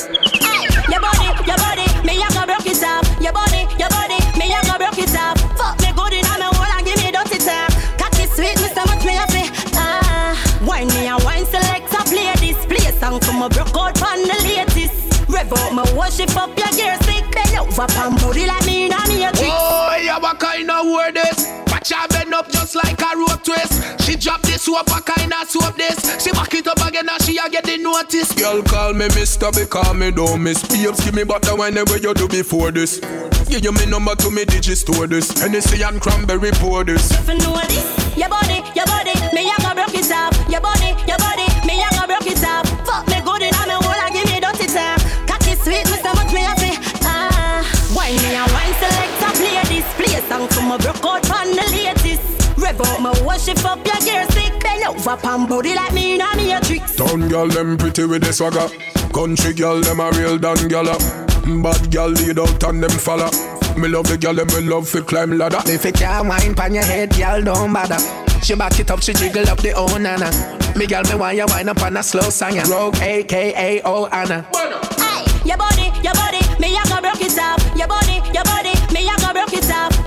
Your 0.88 1.00
body, 1.04 1.28
your 1.44 1.58
body, 1.60 1.84
me 2.00 2.24
a 2.24 2.28
go 2.32 2.48
broke 2.48 2.64
it 2.64 2.80
off. 2.80 3.04
Your 3.20 3.32
body, 3.36 3.68
your 3.76 3.92
body, 3.92 4.16
me 4.40 4.48
a 4.56 4.60
go 4.64 4.80
broke 4.80 4.96
it 4.96 5.12
off. 5.12 5.36
Fuck 5.60 5.76
me 5.84 5.92
good 5.92 6.16
inna 6.16 6.32
me 6.40 6.48
hole 6.56 6.64
and 6.64 6.86
give 6.88 6.96
me 6.96 7.12
dirty 7.12 7.36
talk. 7.44 7.68
Cocky 8.00 8.24
sweet, 8.32 8.56
me 8.56 8.72
so 8.72 8.88
much 8.88 9.04
me 9.04 9.20
a 9.20 9.26
fi. 9.28 9.44
Ah, 9.76 10.32
wine 10.64 10.88
me 10.96 11.04
a 11.12 11.20
wine 11.20 11.44
select 11.44 11.92
a 11.92 12.00
play 12.08 12.32
this 12.40 12.64
play 12.64 12.88
song 12.96 13.20
for 13.20 13.36
my 13.36 13.52
broke 13.52 13.76
out 13.76 13.92
pon 14.00 14.16
the 14.24 14.36
latest. 14.48 15.28
Rev 15.28 15.52
out 15.52 15.76
me 15.76 15.84
worship 15.92 16.32
up 16.40 16.56
your 16.56 16.72
gear 16.72 16.96
stick, 17.04 17.28
bend 17.36 17.52
over 17.60 17.84
pon 17.92 18.16
booty 18.16 18.48
like 18.48 18.64
me 18.64 18.88
inna 18.88 18.96
me 19.12 19.28
a 19.28 19.30
trick. 19.32 19.52
Oh, 19.52 19.92
yeah, 20.00 20.16
what 20.16 20.40
kind 20.40 20.70
of 20.70 20.88
word 20.88 21.20
this? 21.20 21.52
Watch 21.82 21.98
her 21.98 22.08
bend 22.14 22.32
up 22.32 22.48
just 22.48 22.76
like 22.76 23.02
a 23.02 23.16
rope 23.18 23.42
twist. 23.42 24.06
She 24.06 24.14
drop 24.14 24.40
this 24.42 24.62
soap, 24.62 24.86
a 24.94 25.02
kind 25.02 25.32
of 25.34 25.50
soap 25.50 25.74
this. 25.74 25.98
She 26.22 26.30
back 26.30 26.54
it 26.54 26.68
up 26.68 26.78
again 26.86 27.08
and 27.10 27.20
she 27.24 27.36
a 27.38 27.50
get 27.50 27.64
the 27.64 27.76
notice. 27.76 28.32
Girl, 28.34 28.62
call 28.62 28.92
me 28.94 29.08
Mister 29.18 29.50
because 29.50 29.92
me 29.92 30.12
don't 30.12 30.44
miss. 30.44 30.62
Babes, 30.62 31.04
give 31.04 31.12
me 31.12 31.24
butter 31.24 31.56
whenever 31.56 31.96
you 31.96 32.14
do 32.14 32.28
before 32.28 32.70
this. 32.70 33.00
Give 33.50 33.64
you 33.64 33.72
me 33.72 33.86
number 33.86 34.14
to 34.14 34.30
me 34.30 34.44
digit 34.44 34.78
store 34.78 35.08
this. 35.08 35.34
Hennessy 35.42 35.82
and 35.82 36.00
cranberry 36.00 36.52
pour 36.52 36.84
this. 36.84 37.10
If 37.10 37.26
you 37.26 37.38
know 37.38 37.58
this, 37.66 37.82
your 38.16 38.28
body, 38.28 38.62
your 38.78 38.86
body, 38.86 39.18
me 39.34 39.50
a 39.50 39.56
go 39.58 39.74
broke 39.74 39.98
it 39.98 40.06
off. 40.14 40.38
Your 40.46 40.60
body, 40.60 40.94
your 41.10 41.18
body, 41.18 41.50
me 41.66 41.82
a 41.82 41.90
go 41.98 42.06
broke 42.06 42.30
it 42.30 42.46
off. 42.46 42.62
Fuck 42.86 43.10
me 43.10 43.18
good 43.26 43.42
inna 43.42 43.66
me 43.66 43.74
hole 43.82 43.98
and 44.06 44.14
give 44.14 44.30
me 44.30 44.38
dirty 44.38 44.70
talk. 44.70 45.02
Cocky 45.26 45.58
sweet, 45.58 45.82
me 45.90 45.98
song 50.78 50.94
for 50.94 51.02
my 51.02 51.02
broke 51.02 51.04
out 51.04 51.22
pon 51.22 51.50
the 51.50 51.62
latest. 51.72 52.58
Rev 52.58 52.80
out 52.80 53.00
me 53.00 53.26
worship 53.26 53.64
up 53.64 53.84
your 53.86 53.96
gear 54.00 54.24
stick, 54.30 54.62
bend 54.62 54.84
over 54.84 55.16
pon 55.16 55.46
booty 55.46 55.74
like 55.74 55.92
me 55.92 56.14
inna 56.14 56.36
me 56.36 56.52
a 56.52 56.60
tricks. 56.60 56.96
Town 56.96 57.28
girl 57.28 57.48
them 57.48 57.76
pretty 57.76 58.04
with 58.04 58.22
the 58.22 58.32
swagger. 58.32 58.68
Country 59.12 59.52
girl 59.54 59.80
them 59.80 60.00
a 60.00 60.10
real 60.12 60.38
done 60.38 60.56
gyal. 60.68 60.88
Ah. 60.88 61.62
Bad 61.62 61.90
girl 61.90 62.08
lead 62.08 62.38
out 62.38 62.62
and 62.64 62.82
them 62.82 62.90
follow. 62.90 63.30
Me 63.76 63.88
love 63.88 64.06
the 64.08 64.18
girl 64.18 64.34
them 64.34 64.46
me 64.48 64.68
love 64.68 64.88
fi 64.88 65.00
climb 65.00 65.36
ladder. 65.36 65.60
If 65.66 65.84
it 65.86 65.94
can't 65.94 66.28
wine 66.28 66.54
pan 66.54 66.74
your 66.74 66.84
head, 66.84 67.10
girl, 67.16 67.42
don't 67.42 67.72
bother. 67.72 67.98
She 68.42 68.54
back 68.54 68.78
it 68.78 68.90
up, 68.90 69.02
she 69.02 69.12
jiggle 69.12 69.48
up 69.48 69.58
the 69.58 69.72
oh 69.72 69.96
nana. 69.98 70.30
Me 70.76 70.86
girl, 70.86 71.02
me 71.04 71.14
want 71.14 71.36
you 71.36 71.46
wine 71.46 71.68
up 71.68 71.82
on 71.82 71.96
a 71.96 72.02
slow 72.02 72.30
song. 72.30 72.56
ya. 72.56 72.64
Rogue, 72.64 72.96
aka 72.96 73.80
Oh 73.84 74.06
Anna. 74.06 74.46
Hey, 74.98 75.48
your 75.48 75.56
body, 75.56 75.90
your 76.02 76.14
body, 76.14 76.40
me 76.60 76.76
a 76.76 76.82
go 76.84 77.00
broke 77.00 77.22
it 77.22 77.38
off. 77.38 77.60
Your 77.76 77.88
body, 77.88 78.20
your 78.32 78.44
body, 78.44 78.72
me 78.92 79.08
a 79.08 79.16
go 79.18 79.32
broke 79.32 79.52
it 79.54 79.70
off. 79.70 80.01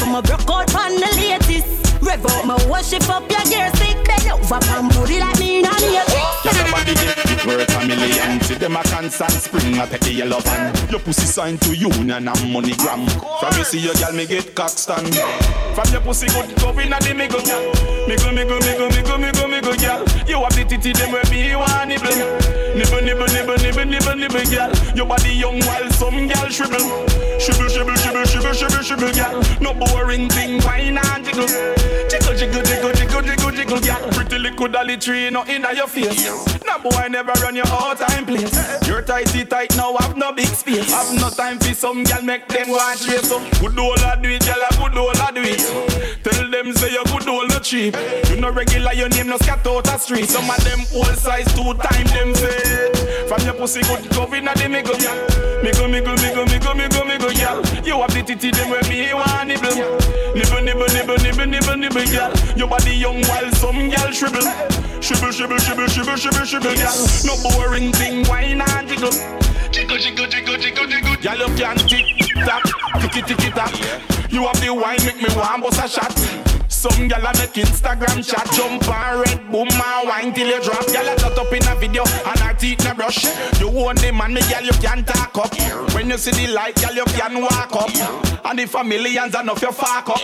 Song 0.00 0.12
my 0.12 0.20
broke 0.20 0.48
out 0.48 0.66
pon 0.72 0.96
the 0.96 1.08
latest. 1.16 1.68
Rev 2.00 2.24
out 2.24 2.44
me 2.48 2.56
worship 2.70 3.08
up 3.10 3.30
your 3.30 3.44
gear 3.44 3.68
stick, 3.76 3.98
bend 4.08 4.32
over 4.32 4.58
pon 4.64 4.88
booty 4.88 5.20
like 5.20 5.38
me 5.38 5.60
inna 5.60 5.68
a 5.68 6.04
tricks. 6.08 6.56
Your 6.56 6.70
body 6.72 6.94
get 6.94 7.46
worth 7.46 7.76
a 7.76 7.86
million. 7.86 8.40
See 8.40 8.54
them 8.54 8.76
a 8.76 8.82
constant 8.84 9.32
spring 9.32 9.78
a 9.78 9.86
take 9.86 10.16
your 10.16 10.26
love 10.26 10.46
and 10.46 10.90
your 10.90 11.00
pussy 11.00 11.26
signed 11.26 11.60
to 11.62 11.76
union 11.76 12.28
and 12.28 12.44
moneygram. 12.52 13.04
From 13.40 13.58
you 13.58 13.64
see 13.64 13.80
your 13.80 13.94
girl 13.94 14.12
me 14.12 14.26
get 14.26 14.54
cock 14.54 14.70
stand. 14.70 15.14
From 15.74 15.92
your 15.92 16.00
pussy 16.00 16.28
good 16.28 16.56
go 16.56 16.70
in 16.78 16.92
a 16.92 16.98
the 17.00 17.12
miggle. 17.12 17.44
Miggle 18.08 18.32
miggle 18.32 18.60
miggle 18.60 18.90
miggle 18.90 19.18
miggle 19.20 19.48
miggle 19.52 19.76
girl. 19.80 20.09
You 20.30 20.38
have 20.38 20.54
the 20.54 20.64
titty 20.64 20.92
them 20.92 21.10
where 21.10 21.26
me 21.26 21.56
want 21.56 21.88
nibble. 21.88 22.06
Nibble 22.78 23.02
nibble 23.02 23.26
nibble 23.34 23.58
nibble 23.58 23.84
nibble 23.84 24.14
nibble 24.14 24.46
girl. 24.46 24.70
Your 24.94 25.06
body 25.06 25.34
young 25.34 25.58
while 25.66 25.90
some 25.90 26.28
girl 26.28 26.46
shrivel. 26.46 26.78
Shrivel 27.42 27.66
shrivel 27.66 27.96
shrivel 27.96 28.24
shrivel 28.24 28.52
shrivel 28.54 28.82
shrivel 28.82 29.10
girl. 29.10 29.42
No 29.60 29.74
boring 29.74 30.28
thing 30.30 30.62
wine 30.62 30.98
and 30.98 31.24
jiggle. 31.24 31.50
Jiggle 32.06 32.34
jiggle 32.38 32.62
jiggle 32.62 32.92
jiggle 32.92 33.22
jiggle 33.22 33.50
jiggle 33.50 33.80
girl. 33.80 34.10
Pretty 34.12 34.38
little 34.38 34.68
dolly 34.68 34.96
tree 34.98 35.30
no 35.30 35.44
inna 35.46 35.74
your 35.74 35.88
face. 35.88 36.30
No 36.64 36.78
boy 36.78 37.08
never 37.10 37.32
run 37.42 37.56
your 37.56 37.66
all 37.66 37.96
time 37.96 38.24
place. 38.24 38.54
Your 38.86 39.02
tighty 39.02 39.44
tight 39.44 39.76
now 39.76 39.96
have 39.96 40.16
no 40.16 40.30
big 40.30 40.46
space. 40.46 40.92
Have 40.92 41.12
no 41.18 41.30
time 41.30 41.58
for 41.58 41.74
some 41.74 42.04
girl 42.04 42.22
make 42.22 42.46
them 42.46 42.68
go 42.68 42.78
and 42.78 43.00
trace 43.00 43.28
so. 43.28 43.40
Good 43.58 43.76
old 43.76 43.98
a 43.98 44.16
do 44.22 44.28
it, 44.30 44.46
girl 44.46 44.62
good 44.78 44.96
old 44.96 45.16
a 45.16 45.32
do 45.34 45.42
it. 45.42 46.22
Tell 46.22 46.50
them 46.50 46.72
say 46.72 46.92
you 46.92 47.02
good 47.06 47.28
old 47.28 47.48
no 47.48 47.58
cheap. 47.58 47.96
You 48.28 48.36
no 48.36 48.52
regular 48.52 48.92
your 48.92 49.08
name 49.08 49.26
no 49.26 49.36
scat 49.38 49.66
out 49.66 49.86
street. 50.00 50.19
Some 50.26 50.50
of 50.50 50.62
them 50.64 50.80
old 50.94 51.16
size 51.16 51.46
two 51.54 51.74
time 51.74 52.06
them 52.06 52.34
say. 52.34 52.92
From 53.26 53.42
your 53.42 53.54
pussy 53.54 53.80
good 53.82 54.08
go 54.10 54.24
in 54.34 54.48
a 54.48 54.54
the 54.54 54.66
miggle 54.68 54.98
girl. 54.98 55.16
Miggle 55.62 55.88
miggle 55.88 56.16
miggle 56.16 56.46
miggle 56.46 56.74
miggle 56.74 57.04
miggle 57.06 57.32
girl. 57.38 57.84
You 57.84 58.00
have 58.00 58.12
the 58.12 58.22
titty 58.22 58.50
them 58.50 58.70
where 58.70 58.82
me 58.88 59.14
want 59.14 59.48
nibble. 59.48 59.74
Nibble 60.34 60.62
nibble 60.62 60.88
nibble 60.92 61.16
nibble 61.18 61.46
nibble 61.46 61.76
nibble 61.76 62.06
girl. 62.06 62.32
Your 62.56 62.68
body 62.68 62.94
young 62.96 63.22
while 63.24 63.50
some 63.52 63.88
girl 63.88 64.10
shrivel. 64.10 64.42
Shrivel 65.00 65.32
shrivel 65.32 65.58
shrivel 65.58 65.86
shrivel 65.88 66.16
shrivel 66.16 66.44
shrivel 66.44 66.74
girl. 66.74 66.96
No 67.24 67.34
boring 67.42 67.92
thing 67.92 68.26
wine 68.28 68.60
and 68.60 68.88
jiggle. 68.88 69.12
Jiggle 69.70 69.98
jiggle 69.98 70.26
jiggle 70.26 70.56
jiggle 70.58 70.86
jiggle. 70.86 71.16
Girl 71.16 71.38
you 71.38 71.56
can 71.56 71.76
tick 71.88 72.06
tock, 72.44 72.64
ticky 73.00 73.22
ticky 73.22 73.50
tock. 73.50 73.72
You 74.30 74.46
have 74.46 74.60
the 74.60 74.74
wine 74.74 74.98
make 75.04 75.16
me 75.16 75.28
want 75.36 75.62
bust 75.62 75.80
a 75.82 75.88
shot. 75.88 76.49
Some 76.80 77.10
gyal 77.10 77.28
a 77.28 77.36
make 77.36 77.60
Instagram 77.60 78.24
chat 78.24 78.48
Jump 78.56 78.88
and 78.88 79.20
red 79.20 79.52
boom 79.52 79.68
and 79.68 80.08
wine 80.08 80.32
till 80.32 80.48
you 80.48 80.62
drop. 80.64 80.86
Gyal 80.86 81.12
a 81.12 81.20
cut 81.20 81.36
up 81.36 81.52
in 81.52 81.68
a 81.68 81.74
video 81.78 82.04
and 82.24 82.40
her 82.40 82.54
teeth 82.54 82.82
na 82.84 82.94
brush. 82.94 83.22
You 83.60 83.68
own 83.68 83.96
the 83.96 84.10
man, 84.10 84.32
me 84.32 84.40
gyal 84.40 84.64
you 84.64 84.72
can 84.80 85.04
talk 85.04 85.36
up. 85.36 85.52
When 85.92 86.08
you 86.08 86.16
see 86.16 86.30
the 86.30 86.50
light, 86.50 86.76
gyal 86.76 86.96
you 86.96 87.04
can 87.04 87.42
walk 87.42 87.76
up. 87.76 88.46
And 88.46 88.60
if 88.60 88.74
a 88.74 88.82
millions 88.82 89.34
enough 89.34 89.60
you 89.60 89.72
fuck 89.72 90.08
up. 90.08 90.20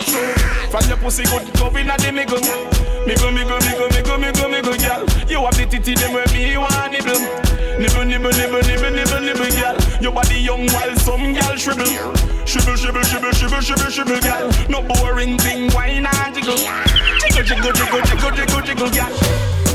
From 0.71 0.89
your 0.89 0.97
pussy 0.97 1.25
good, 1.25 1.45
covenant, 1.53 2.01
me 2.11 2.25
go 2.25 2.37
in 2.37 2.49
a 2.49 2.57
the 2.57 2.57
miggle. 2.57 2.97
Miggle, 3.05 3.31
miggle, 3.37 3.59
miggle, 3.59 3.89
miggle, 3.89 4.17
miggle, 4.17 4.49
miggle, 4.49 4.77
gyal. 4.81 5.29
You 5.29 5.45
have 5.45 5.55
the 5.55 5.67
titty 5.67 5.93
them 5.93 6.13
where 6.13 6.25
me 6.33 6.57
want 6.57 6.91
nibble 6.91 7.46
Nibble, 7.79 8.05
nibble, 8.05 8.31
nibble, 8.31 8.61
nibble, 8.61 8.89
nibble, 8.91 9.21
nibble, 9.21 9.51
gal. 9.51 9.77
Your 10.01 10.11
body 10.11 10.39
young 10.39 10.65
while 10.67 10.95
some 10.95 11.33
gal 11.33 11.55
shrivel. 11.55 11.85
Shrivel, 12.45 12.75
shrivel, 12.75 13.03
shrivel, 13.03 13.31
shrivel, 13.31 13.61
shrivel, 13.61 13.91
shrivel, 13.91 14.19
gal. 14.19 14.49
No 14.67 14.81
boring 14.81 15.37
thing, 15.37 15.71
wine 15.73 16.07
and 16.07 16.33
jiggle. 16.33 16.57
Jiggle, 16.57 17.43
jiggle, 17.43 17.71
jiggle, 17.73 18.01
jiggle, 18.01 18.31
jiggle, 18.31 18.61
jiggle, 18.61 18.89
gal. 18.89 19.11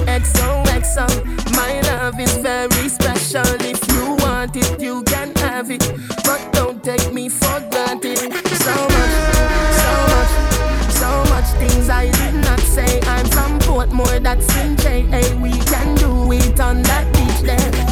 XO, 0.07 0.65
XO, 0.67 1.07
my 1.55 1.81
love 1.93 2.19
is 2.19 2.37
very 2.39 2.89
special. 2.89 3.47
If 3.61 3.79
you 3.93 4.17
want 4.17 4.57
it, 4.57 4.81
you 4.83 5.05
can 5.05 5.33
have 5.37 5.71
it. 5.71 5.87
But 6.25 6.53
don't 6.53 6.83
take 6.83 7.13
me 7.13 7.29
for 7.29 7.61
granted. 7.71 8.19
So 8.19 8.75
much, 8.97 9.15
so 9.79 9.91
much, 10.11 10.33
so 10.91 11.25
much 11.31 11.47
things 11.61 11.89
I 11.89 12.11
did 12.11 12.35
not 12.35 12.59
say. 12.61 13.01
I'm 13.03 13.27
from 13.27 13.61
Portmore, 13.61 14.21
that's 14.21 14.53
in 14.57 14.77
JA. 14.77 15.41
We 15.41 15.53
can 15.53 15.95
do 15.95 16.33
it 16.33 16.59
on 16.59 16.83
that 16.83 17.07
beach 17.15 17.43
there. 17.43 17.92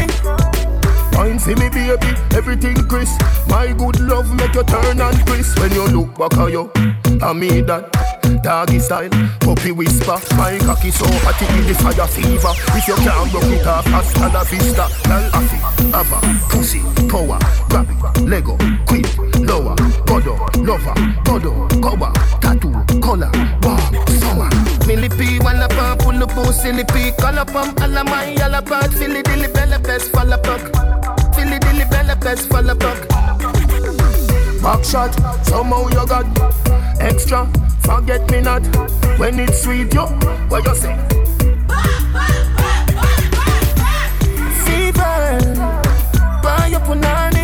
Wine 1.21 1.37
for 1.37 1.49
me, 1.49 1.69
baby, 1.69 2.17
everything 2.33 2.73
crisp. 2.89 3.21
My 3.47 3.71
good 3.73 3.99
love 3.99 4.33
make 4.35 4.55
you 4.55 4.63
turn 4.63 4.99
and 4.99 5.27
crisp. 5.27 5.59
When 5.59 5.71
you 5.71 5.85
look 5.85 6.17
back 6.17 6.35
at 6.35 6.51
you, 6.51 6.71
I 7.21 7.31
mean 7.31 7.67
that. 7.67 8.11
Doggy 8.41 8.79
style, 8.79 9.09
puppy 9.41 9.71
whisper 9.71 10.17
My 10.37 10.57
cocky 10.59 10.89
so 10.89 11.05
hot 11.21 11.41
it 11.41 11.67
the 11.67 11.73
fire 11.75 12.07
fever 12.07 12.53
If 12.77 12.87
you 12.87 12.95
can't 12.95 13.29
broke 13.29 13.43
it 13.43 13.67
off, 13.67 13.85
hasta 13.85 14.29
la 14.29 14.43
vista 14.43 14.87
Girl, 15.03 15.29
affy, 15.33 15.57
ava, 15.93 16.17
pussy, 16.49 16.81
power 17.09 17.37
Grab 17.69 17.87
Lego, 18.25 18.57
quick, 18.87 19.05
lower 19.41 19.75
Godo, 20.05 20.37
lover, 20.65 20.93
godo, 21.25 21.67
cover 21.81 22.11
Tattoo, 22.39 22.71
color, 23.01 23.29
warm, 23.63 24.07
summer 24.21 24.49
Millipede, 24.87 25.43
wanna 25.43 25.67
pump, 25.67 25.90
pull 26.11 26.27
boost 26.43 26.65
in 26.65 26.77
the 26.77 26.85
peak 26.85 27.17
Color 27.17 27.45
pump, 27.45 27.81
all 27.81 27.97
of 27.97 28.05
my 28.05 28.31
yellow 28.31 28.61
part 28.61 28.93
Philly 28.93 29.21
dilly 29.21 29.47
bella 29.53 29.79
best, 29.79 30.11
fall 30.11 30.31
apart 30.31 30.61
Philly 31.35 31.59
dilly 31.59 31.85
bella 31.89 32.15
best, 32.15 32.49
fall 32.49 32.69
apart 32.69 33.07
Back 34.61 34.83
shot, 34.83 35.13
somehow 35.43 35.87
you 35.87 36.05
got 36.05 36.25
extra. 37.01 37.51
Forget 37.81 38.29
me 38.29 38.41
not 38.41 38.61
when 39.17 39.39
it's 39.39 39.63
sweet, 39.63 39.91
yo. 39.91 40.05
What 40.49 40.63
you 40.67 40.75
say? 40.75 40.95
Fever, 44.63 45.39
buy 46.43 46.67
your 46.69 46.81
punani. 46.81 47.43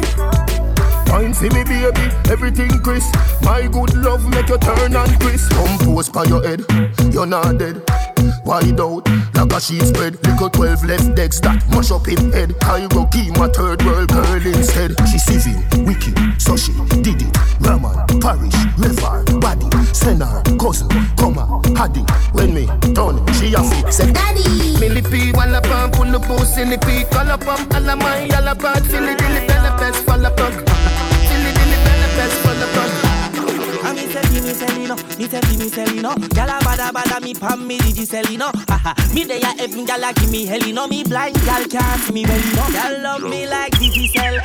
Wine 1.10 1.34
for 1.34 1.46
me, 1.46 1.64
baby, 1.64 2.14
everything 2.30 2.70
crisp. 2.84 3.16
My 3.42 3.66
good 3.66 3.96
love 3.96 4.30
make 4.30 4.50
you 4.50 4.60
turn 4.60 4.96
and 4.96 5.20
crisp. 5.20 5.52
Compose 5.54 6.10
by 6.10 6.26
your 6.26 6.44
head, 6.48 6.64
you're 7.12 7.26
not 7.26 7.58
dead. 7.58 7.82
Wide 8.48 8.80
out, 8.80 9.04
like 9.36 9.52
a 9.52 9.60
sheet 9.60 9.84
spread. 9.84 10.16
Little 10.26 10.50
12 10.50 10.86
left 10.86 11.16
decks 11.16 11.42
that 11.42 11.60
mash 11.68 11.92
up 11.92 12.08
him 12.08 12.32
head. 12.32 12.56
Go 12.96 13.06
keep 13.12 13.36
my 13.36 13.50
third 13.50 13.84
world 13.84 14.08
girl 14.08 14.48
instead. 14.48 14.96
She 15.12 15.20
civil, 15.20 15.60
wicked, 15.84 16.16
so 16.40 16.56
she 16.56 16.72
did 17.04 17.20
it. 17.20 17.38
Raman, 17.60 18.08
parish, 18.24 18.56
river, 18.80 19.20
body, 19.44 19.68
senar, 19.92 20.40
cousin, 20.58 20.88
comma, 21.20 21.60
haddy. 21.76 22.08
When 22.32 22.54
me 22.56 22.68
done, 22.96 23.20
she 23.36 23.52
a 23.52 23.60
fit, 23.60 23.92
say 23.92 24.14
daddy. 24.14 24.48
Millipede, 24.80 25.36
wanna 25.36 25.60
pump, 25.60 25.96
pull 25.96 26.06
the 26.06 26.20
boost 26.20 26.58
in 26.58 26.70
the 26.70 26.78
peak 26.78 27.10
Color 27.10 27.38
pump, 27.38 27.74
all 27.74 27.90
of 27.90 27.98
my 28.00 28.26
yellow 28.26 28.56
part 28.56 28.86
Philly 28.86 29.16
dilly 29.16 29.46
bella 29.48 29.76
best, 29.78 30.06
fall 30.06 30.24
apart 30.24 30.54
Philly 31.28 31.52
dilly 31.52 31.78
bella 31.84 32.08
best, 32.16 32.36
fall 32.44 32.62
apart 32.64 32.97
And 34.18 34.34
me 34.44 34.54
say, 34.54 34.78
me 34.78 35.28
say, 35.28 35.40
no, 35.42 35.58
me 35.58 35.70
say, 35.70 35.86
no. 36.02 36.12
Gyal 36.34 36.50
a 36.50 36.60
bada 36.64 36.92
bada 36.92 37.22
me 37.22 37.34
pam 37.34 37.68
me 37.68 37.78
digi 37.78 38.06
selling 38.06 38.40
no. 38.40 38.52
Haha, 38.68 38.94
me 39.14 39.26
dey 39.26 39.42
a 39.42 39.46
heaven 39.48 39.86
gyal 39.86 40.10
a 40.10 40.14
give 40.14 40.32
me 40.32 40.46
hell 40.46 40.74
no. 40.74 40.88
Me 40.88 41.04
blind 41.04 41.36
gyal 41.38 41.70
can't 41.70 42.02
see 42.02 42.14
me 42.14 42.26
belly 42.26 42.52
no. 42.56 42.64
Gyal 42.76 43.04
love 43.04 43.24
me 43.24 43.46
like 43.48 43.74
Digicel. 43.74 44.40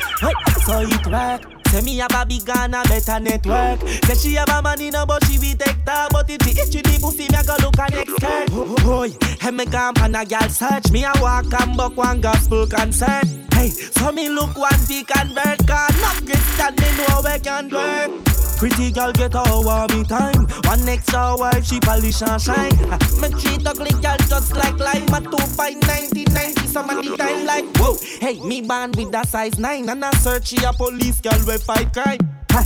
So 0.65 0.79
it 0.81 1.07
work. 1.07 1.62
Say 1.73 1.81
me 1.81 1.97
have 1.97 2.13
a 2.13 2.23
big 2.23 2.47
and 2.47 2.71
better 2.71 3.19
network. 3.19 3.81
Say 4.05 4.13
she 4.13 4.35
have 4.35 4.47
a 4.49 4.61
money 4.61 4.91
no, 4.91 5.07
but 5.07 5.25
she 5.25 5.39
be 5.39 5.55
that. 5.55 6.09
But 6.11 6.29
if 6.29 6.39
she 6.43 6.51
itch 6.51 6.69
the 6.69 6.99
pussy, 7.01 7.27
me 7.29 7.35
a 7.35 7.43
go 7.43 7.55
look 7.65 7.79
at 7.79 7.89
next 7.89 8.13
skirt. 8.13 8.51
Boy, 8.85 9.09
hey 9.41 9.49
me 9.49 9.65
gone 9.65 9.95
pan 9.95 10.13
a 10.13 10.23
gyal 10.23 10.51
search. 10.51 10.91
Me 10.91 11.03
a 11.03 11.11
walk 11.19 11.51
and 11.59 11.75
buck 11.75 11.97
one 11.97 12.21
gospel 12.21 12.67
concert. 12.67 13.25
Hey, 13.53 13.69
so 13.69 14.11
me 14.11 14.29
look 14.29 14.55
one 14.55 14.77
fi 14.85 15.03
convert. 15.03 15.65
Cause 15.65 15.99
not 15.99 16.17
Christian, 16.23 16.75
they 16.75 16.91
know 16.95 17.21
we 17.25 17.39
can 17.39 17.69
work. 17.69 18.23
Pretty 18.57 18.91
girl 18.91 19.11
get 19.11 19.33
a 19.33 19.43
warm 19.45 19.91
me 19.91 20.05
time. 20.05 20.45
One 20.65 20.87
extra 20.87 21.35
wife, 21.35 21.65
she 21.65 21.79
polish 21.79 22.21
and 22.21 22.41
shine. 22.41 22.77
Me 23.19 23.27
treat 23.41 23.65
ugly 23.65 23.91
girl 23.99 24.15
just 24.29 24.55
like 24.55 24.77
lime. 24.77 25.09
A 25.09 25.19
two 25.19 25.43
by 25.57 25.73
1990, 25.73 26.67
some 26.67 26.89
of 26.89 27.03
the 27.03 27.17
time 27.17 27.45
like 27.45 27.65
whoa. 27.75 27.97
Hey, 28.21 28.39
me 28.39 28.61
band 28.61 28.95
with 28.95 29.11
that 29.11 29.27
size 29.27 29.59
nine, 29.59 29.89
and 29.89 30.05
I 30.05 30.11
search 30.11 30.53
a 30.63 30.71
police 30.71 31.19
girl 31.19 31.37
we 31.45 31.57
fight 31.63 31.93
crime. 31.93 32.19
Ha, 32.51 32.63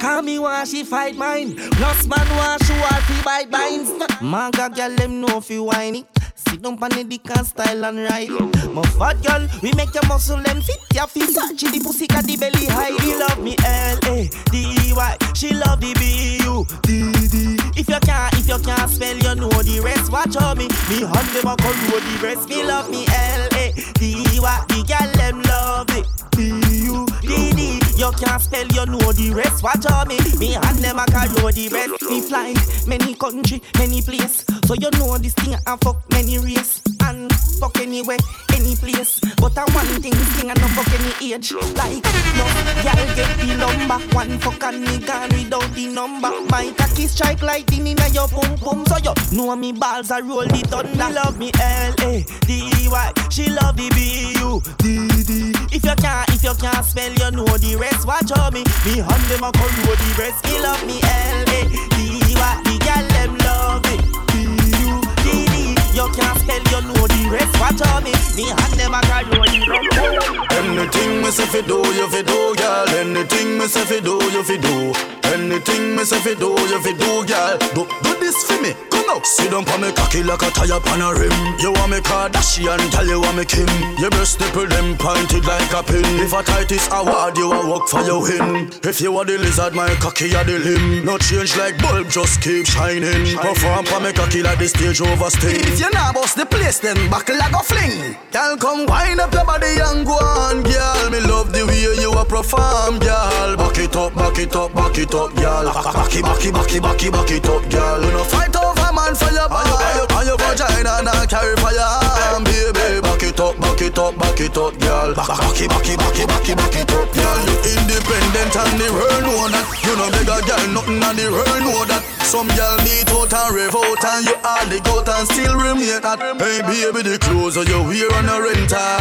Call 0.00 0.22
me 0.22 0.38
want 0.38 0.68
she 0.68 0.84
fight 0.84 1.16
mine. 1.16 1.56
Plus 1.72 2.06
man 2.06 2.28
want 2.36 2.62
show 2.64 2.74
her 2.74 3.00
fi 3.02 3.22
buy 3.24 3.44
binds. 3.50 3.90
Manga 4.22 4.70
girl 4.70 4.94
them 4.96 5.20
know 5.20 5.40
fi 5.40 5.58
whiny. 5.58 6.06
Sit 6.34 6.62
down 6.62 6.78
pon 6.78 6.90
the 6.90 7.02
dick 7.02 7.28
and 7.36 7.46
style 7.46 7.84
and 7.84 7.98
ride. 7.98 8.30
My 8.72 8.82
fat 8.96 9.20
girl, 9.24 9.48
we 9.60 9.72
make 9.72 9.92
your 9.92 10.06
muscle 10.06 10.36
and 10.38 10.64
fit 10.64 10.78
your 10.94 11.08
feet. 11.08 11.30
Search 11.30 11.60
the 11.60 11.80
pussy 11.82 12.06
got 12.06 12.24
the 12.24 12.36
belly 12.36 12.66
high. 12.66 12.94
He 13.02 13.16
love 13.16 13.42
me 13.42 13.56
L 13.64 13.98
A 14.06 14.30
D 14.50 14.74
E 14.86 14.92
Y. 14.94 15.16
She 15.34 15.52
love 15.52 15.80
the 15.80 15.92
B 15.98 16.38
U 16.44 16.64
D 16.82 17.10
D. 17.26 17.58
If 17.76 17.88
you 17.88 17.98
can't, 18.00 18.34
if 18.34 18.46
you 18.48 18.58
can't 18.64 18.90
spell, 18.90 19.16
you 19.16 19.34
know 19.34 19.50
the 19.50 19.80
rest. 19.84 20.12
Watch 20.12 20.36
how 20.36 20.54
me, 20.54 20.68
me 20.88 21.02
hand 21.02 21.28
them 21.34 21.46
a 21.46 21.56
road 21.58 22.02
the 22.06 22.20
rest. 22.22 22.48
Me 22.48 22.62
love 22.62 22.88
me 22.88 23.04
L 23.08 23.48
A 23.52 23.72
D 23.98 24.22
E 24.30 24.38
Y. 24.40 24.64
The 24.68 24.84
girl 24.86 25.12
them 25.18 25.42
love 25.42 25.90
it. 25.90 26.06
B 26.36 26.54
U 26.86 27.06
D 27.22 27.52
D. 27.52 27.87
You 27.98 28.12
can't 28.12 28.40
spell, 28.40 28.66
you 28.68 28.86
know 28.86 29.10
the 29.10 29.32
rest. 29.34 29.64
Watch 29.64 29.84
how 29.88 30.04
me, 30.04 30.18
me 30.38 30.52
hand 30.52 30.78
them 30.78 31.00
a 31.00 31.04
road 31.42 31.54
the 31.54 31.68
rest. 31.68 32.00
Me 32.08 32.20
fly 32.20 32.54
many 32.86 33.14
country, 33.14 33.60
many 33.76 34.02
place. 34.02 34.44
So 34.66 34.74
you 34.74 34.88
know 35.02 35.18
this 35.18 35.34
thing 35.34 35.56
I 35.66 35.76
fuck 35.82 35.98
many 36.12 36.38
race 36.38 36.80
and 37.02 37.32
fuck 37.58 37.76
anywhere, 37.80 38.18
any 38.54 38.76
place. 38.76 39.18
But 39.42 39.58
I 39.58 39.64
one 39.74 40.00
thing, 40.00 40.14
thing 40.14 40.48
I 40.48 40.54
no 40.54 40.68
fuck 40.78 40.86
any 40.94 41.34
age. 41.34 41.50
Like 41.74 42.06
no, 42.38 42.46
y'all 42.86 43.02
get 43.18 43.34
the 43.42 43.56
number. 43.58 43.98
One 44.14 44.38
fuck 44.38 44.62
and 44.62 44.80
me 44.80 44.98
gone 44.98 45.30
without 45.30 45.74
the 45.74 45.88
number. 45.88 46.30
My 46.52 46.72
cocky 46.78 47.08
strike 47.08 47.42
lightning 47.42 47.88
in 47.88 47.98
your 48.14 48.28
pum 48.28 48.56
pum. 48.58 48.86
So 48.86 48.98
you 48.98 49.12
know 49.36 49.56
me 49.56 49.72
balls 49.72 50.12
I 50.12 50.20
roll 50.20 50.46
the 50.46 50.62
thunder. 50.70 50.94
Me 50.94 51.14
love 51.14 51.36
me 51.36 51.50
L 51.60 51.94
A 52.06 52.24
D 52.46 52.88
Y. 52.88 53.12
She 53.28 53.50
love 53.50 53.76
the 53.76 53.90
B 53.90 54.38
U 54.38 54.62
D 54.78 55.08
D. 55.24 55.57
If 55.70 55.84
you 55.84 55.94
can't, 55.96 56.28
if 56.30 56.42
you 56.42 56.54
can't 56.54 56.84
spell, 56.84 57.12
you 57.12 57.30
know 57.30 57.44
the 57.44 57.76
rest. 57.76 58.06
Watch 58.06 58.30
how 58.34 58.50
me, 58.50 58.64
me 58.84 59.04
hand 59.04 59.24
them 59.28 59.44
a 59.44 59.52
call 59.52 59.68
you 59.68 59.92
the 59.92 60.08
rest. 60.16 60.40
Me 60.48 60.56
love 60.64 60.80
me 60.88 60.96
L 61.02 61.44
A 61.44 61.60
D 61.92 61.98
Y. 62.32 62.54
The 62.64 62.74
girl 62.80 63.04
them 63.12 63.32
love 63.44 63.84
it. 63.92 64.00
B-U-D-D. 64.32 65.76
You 65.92 66.08
can't 66.16 66.38
spell, 66.40 66.64
you 66.72 66.80
know 66.88 67.04
the 67.04 67.20
rest. 67.28 67.52
Watch 67.60 67.80
how 67.84 68.00
me, 68.00 68.12
me 68.32 68.48
hand 68.48 68.74
them 68.80 68.94
a 68.96 69.00
call 69.04 69.28
you 69.28 69.44
the 69.44 69.60
rest. 69.68 70.52
Anything 70.56 71.20
me 71.22 71.30
say 71.30 71.46
fi 71.46 71.60
do, 71.60 71.84
you 71.92 72.08
fi 72.08 72.22
do, 72.22 72.54
girl. 72.56 72.88
Anything 72.96 73.58
me 73.58 73.66
say 73.66 73.84
fi 73.84 74.00
do, 74.00 74.16
you 74.32 74.42
fi 74.42 74.56
do. 74.56 74.92
Anything 75.28 75.94
me 75.96 76.04
say 76.04 76.18
fi 76.20 76.34
do, 76.34 76.56
you 76.56 76.80
fi 76.80 76.92
do, 76.96 77.24
girl. 77.28 77.58
Do 77.76 77.86
do 78.02 78.10
this 78.20 78.42
fi 78.44 78.56
me. 78.62 78.97
Now, 79.08 79.22
sit 79.22 79.50
down 79.50 79.64
pa 79.64 79.78
me 79.78 79.90
cocky 79.92 80.22
like 80.22 80.42
a 80.42 80.50
tire 80.52 80.78
pan 80.84 81.00
a 81.00 81.08
rim. 81.16 81.32
You 81.58 81.72
want 81.72 81.92
me 81.92 81.96
Kardashian, 82.04 82.76
tell 82.92 83.06
you 83.08 83.18
want 83.18 83.38
me 83.38 83.44
Kim. 83.46 83.64
Your 83.96 84.10
breast 84.10 84.38
nipple 84.38 84.66
them 84.68 84.98
pointed 84.98 85.46
like 85.48 85.72
a 85.72 85.82
pin. 85.82 86.04
If 86.20 86.34
a 86.36 86.42
tightest 86.42 86.92
award, 86.92 87.38
you 87.38 87.50
a 87.50 87.64
work 87.64 87.88
for 87.88 88.02
your 88.04 88.20
win. 88.20 88.68
If 88.84 89.00
you 89.00 89.16
are 89.16 89.24
the 89.24 89.38
lizard, 89.38 89.72
my 89.74 89.88
cocky 89.96 90.28
a 90.36 90.44
the 90.44 90.58
limb. 90.60 91.06
No 91.06 91.16
change 91.16 91.56
like 91.56 91.80
bulb, 91.80 92.10
just 92.10 92.42
keep 92.42 92.66
shining. 92.66 93.32
Perform 93.40 93.86
pa 93.88 93.98
me 93.98 94.12
cocky 94.12 94.42
like 94.42 94.58
the 94.58 94.68
stage 94.68 95.00
over 95.00 95.30
sting. 95.30 95.56
If 95.56 95.80
you 95.80 95.90
not 95.90 96.12
bust 96.12 96.36
the 96.36 96.44
place, 96.44 96.78
then 96.78 97.00
buckle 97.08 97.38
like 97.38 97.56
a 97.56 97.64
fling. 97.64 98.12
Girl, 98.30 98.58
come 98.58 98.84
wind 98.84 99.20
up 99.20 99.32
your 99.32 99.46
body 99.46 99.72
and 99.88 100.04
go 100.04 100.20
on, 100.20 100.60
girl. 100.60 101.08
Me 101.08 101.20
love 101.24 101.50
the 101.50 101.64
way 101.64 101.80
you 101.80 102.12
a 102.12 102.24
perform, 102.26 103.00
girl. 103.00 103.56
Back 103.56 103.78
it 103.78 103.96
up, 103.96 104.14
back 104.14 104.36
it 104.36 104.54
up, 104.54 104.74
back 104.74 104.98
it 104.98 105.14
up, 105.14 105.32
girl. 105.32 105.64
Back 105.64 105.96
back 105.96 106.12
back 106.12 106.44
it, 106.44 106.52
back 106.52 106.74
it, 106.76 107.12
back 107.12 107.30
it 107.32 107.48
up, 107.48 107.64
girl. 107.72 108.04
You 108.04 108.12
know 108.12 108.24
fight 108.24 108.54
over 108.54 108.97
man 108.98 109.14
for 109.14 109.30
your 109.30 109.48
body. 109.48 109.70
And 109.70 110.10
and 110.10 110.26
your 110.26 110.38
vagina 110.38 111.02
not 111.06 111.30
carry 111.30 111.54
fire, 111.62 112.42
baby. 112.42 113.00
Back 113.00 113.22
it 113.22 113.38
up, 113.38 113.54
back 113.62 113.80
it 113.80 113.98
up, 113.98 114.14
back 114.18 114.40
it 114.40 114.58
up, 114.58 114.74
girl. 114.82 115.14
Back, 115.14 115.30
back 115.38 115.60
it, 115.62 115.70
back 115.70 115.86
it, 115.86 115.98
back 115.98 116.18
it, 116.18 116.26
back 116.26 116.48
it, 116.48 116.56
back 116.58 116.74
it 116.74 116.90
up, 116.90 117.08
girl. 117.14 117.38
You 117.46 117.56
independent 117.78 118.54
and 118.58 118.74
the 118.80 118.88
world 118.90 119.22
know 119.22 119.46
that. 119.54 119.66
You 119.86 119.94
know 119.94 120.10
beg 120.10 120.28
a 120.28 120.36
girl 120.42 120.64
nothing 120.74 121.02
and 121.02 121.16
the 121.18 121.26
world 121.30 121.62
know 121.62 121.84
that. 121.86 122.02
Some 122.28 122.48
girl 122.58 122.76
meet 122.84 123.08
out 123.08 123.32
and 123.32 123.54
rev 123.56 123.72
out 123.72 124.04
and 124.04 124.26
you 124.26 124.36
hardly 124.44 124.80
go 124.84 125.00
out 125.00 125.08
and 125.08 125.26
still 125.32 125.56
remain 125.56 126.02
that. 126.02 126.20
Hey 126.36 126.60
baby, 126.60 127.00
the 127.00 127.16
clothes 127.16 127.56
you 127.56 127.80
wear 127.88 128.10
on 128.18 128.28
a 128.28 128.36
rental, 128.42 128.97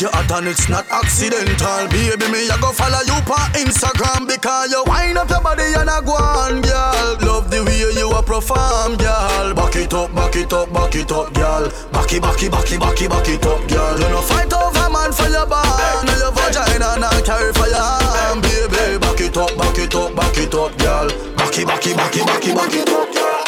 you 0.00 0.08
hot 0.12 0.30
and 0.30 0.46
it's 0.46 0.68
not 0.68 0.86
accidental. 0.90 1.88
Baby, 1.90 2.26
me 2.30 2.46
I 2.46 2.56
go 2.60 2.70
follow 2.70 3.02
you 3.02 3.18
on 3.18 3.50
Instagram 3.58 4.28
because 4.30 4.70
you 4.70 4.82
wind 4.86 5.18
up 5.18 5.28
your 5.30 5.40
body 5.42 5.74
and 5.74 5.90
I 5.90 5.98
go 6.04 6.14
on, 6.14 6.62
girl. 6.62 7.18
Love 7.26 7.50
the 7.50 7.64
way 7.64 7.82
you 7.82 8.10
a 8.10 8.22
perform, 8.22 8.94
girl. 8.94 9.54
Back 9.54 9.74
it 9.74 9.92
up, 9.92 10.14
back 10.14 10.36
it 10.36 10.52
up, 10.52 10.70
back 10.72 10.94
it 10.94 11.10
up, 11.10 11.34
girl. 11.34 11.66
Back 11.90 12.12
it, 12.12 12.22
back 12.22 12.42
it, 12.42 12.50
back 12.50 12.70
it, 12.70 12.78
back 12.78 13.00
it, 13.00 13.10
back 13.10 13.28
it 13.28 13.46
up, 13.46 13.62
girl. 13.66 13.94
You 13.98 14.08
no 14.14 14.20
fight 14.22 14.52
over 14.54 14.86
man 14.86 15.10
for 15.10 15.26
your 15.26 15.46
band. 15.46 16.06
No 16.06 16.14
your 16.14 16.32
vagina 16.32 16.98
not 17.02 17.18
carry 17.26 17.50
for 17.52 17.66
your 17.66 17.82
hand, 17.82 18.42
baby. 18.42 19.02
Back 19.02 19.20
it 19.20 19.36
up, 19.36 19.50
back 19.58 19.78
it 19.78 19.94
up, 19.94 20.14
back 20.14 20.38
it 20.38 20.54
up, 20.54 20.70
girl. 20.78 21.08
Back 21.34 21.58
it, 21.58 21.66
back 21.66 21.86
it, 21.86 21.96
back 21.96 22.14
it, 22.14 22.26
back 22.26 22.46
it, 22.46 22.54
back 22.54 22.74
it 22.74 22.88
up, 22.88 23.08
girl. 23.10 23.42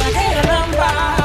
I 0.00 0.10
get 0.10 0.26
your 0.34 0.46
number? 0.48 1.17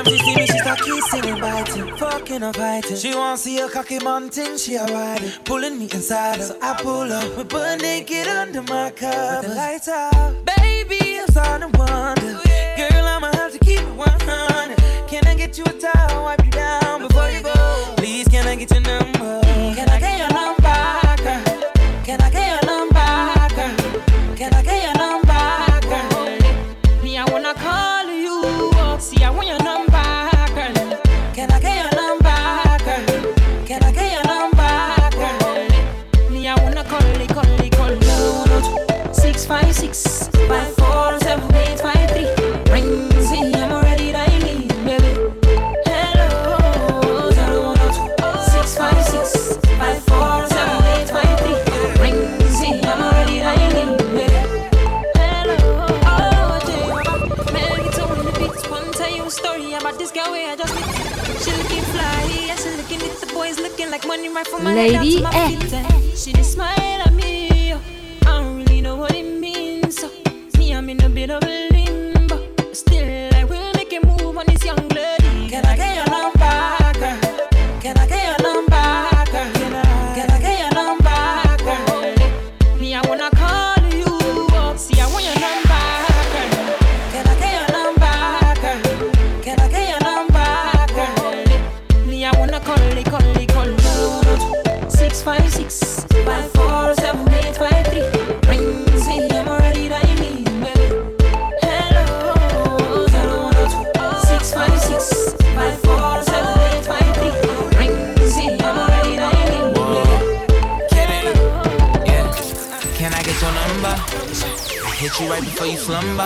Every 0.00 0.16
she 0.16 0.24
see 0.24 0.34
me, 0.34 0.46
she 0.46 0.58
start 0.58 0.78
kissing 0.80 1.26
and 1.26 1.40
biting, 1.42 1.96
fucking 1.98 2.42
and 2.42 2.56
fighting. 2.56 2.96
She 2.96 3.14
want 3.14 3.36
to 3.36 3.42
see 3.42 3.58
a 3.58 3.68
cocky 3.68 3.98
man 3.98 4.30
she 4.56 4.76
a 4.76 4.86
riding, 4.86 5.30
pulling 5.44 5.78
me 5.78 5.84
inside. 5.92 6.40
So 6.40 6.56
I 6.62 6.72
pull 6.80 7.12
up, 7.12 7.36
we 7.36 7.44
butt 7.44 7.82
naked 7.82 8.26
under 8.26 8.62
my 8.62 8.92
cover. 8.92 9.40
With 9.42 9.50
the 9.50 9.54
lights 9.54 9.88
out, 9.88 10.34
baby, 10.56 11.18
I'm 11.20 11.26
starting 11.28 11.70
to 11.70 11.78
wonder. 11.78 12.40
Girl, 12.78 13.08
I'ma 13.12 13.30
have 13.34 13.52
to 13.52 13.58
keep 13.58 13.80
it 13.80 13.94
100. 13.94 14.78
Can 15.06 15.26
I 15.26 15.34
get 15.34 15.58
you 15.58 15.64
a 15.64 15.72
towel, 15.74 16.24
wipe 16.24 16.46
you 16.46 16.50
down 16.50 17.02
before 17.06 17.28
you 17.28 17.42
go? 17.42 17.94
Please, 17.98 18.26
can 18.26 18.46
I 18.46 18.56
get 18.56 18.70
your 18.70 18.80
number? 18.80 19.42
Can 19.74 19.86
I 19.86 20.00
get 20.00 20.18
your 20.18 20.32
number, 20.32 21.22
girl? 21.22 21.72
Can 22.06 22.22
I 22.22 22.30
get 22.30 22.39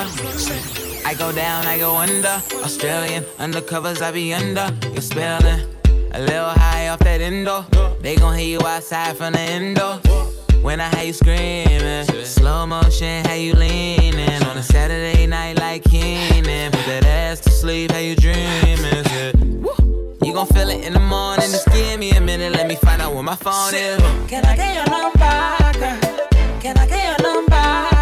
slumber. 0.03 1.07
I 1.07 1.15
go 1.15 1.33
down, 1.33 1.67
I 1.67 1.79
go 1.79 1.97
under. 1.97 2.43
Australian 2.65 3.25
undercovers, 3.39 4.03
I 4.03 4.11
be 4.11 4.33
under. 4.33 4.71
You're 4.93 5.03
spelling 5.03 5.61
a 6.13 6.21
little 6.21 6.51
high 6.51 6.89
off 6.89 7.01
that 7.01 7.21
endo. 7.21 7.65
They 8.01 8.17
gon' 8.17 8.37
hear 8.37 8.59
you 8.59 8.67
outside 8.67 9.17
from 9.17 9.35
the 9.35 9.41
endo. 9.41 10.01
When 10.63 10.81
I 10.81 10.89
hear 10.97 11.07
you 11.07 11.13
screaming, 11.13 12.07
slow 12.25 12.67
motion, 12.67 13.25
how 13.27 13.35
you 13.35 13.55
leaning 13.55 14.43
on 14.45 14.57
a 14.57 14.63
Saturday 14.63 15.27
night 15.27 15.59
like 15.59 15.85
Keenan. 15.85 16.73
Put 16.73 16.87
that 16.87 17.05
ass 17.05 17.41
to 17.41 17.51
sleep, 17.51 17.93
how 17.93 17.99
you 17.99 18.17
dreaming? 18.17 19.05
You 20.23 20.33
gon' 20.33 20.47
feel 20.47 20.71
it 20.71 20.87
in 20.87 20.95
the 20.95 21.01
morning. 21.01 21.51
Just 21.51 21.71
give 21.71 22.01
me 22.01 22.13
a 22.13 22.21
minute, 22.21 22.53
let 22.53 22.67
me 22.67 22.77
find 22.77 23.03
out 23.03 23.13
where 23.13 23.23
my 23.23 23.37
phone 23.37 23.75
is. 23.75 24.01
Can 24.29 24.45
I 24.47 24.57
get 24.57 24.75
your 24.75 24.87
number, 24.89 25.19
girl? 25.19 26.01
Can 26.61 26.79
I 26.79 26.87
get 26.87 27.21
your 27.21 27.33
number, 27.33 27.94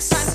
Six 0.00 0.33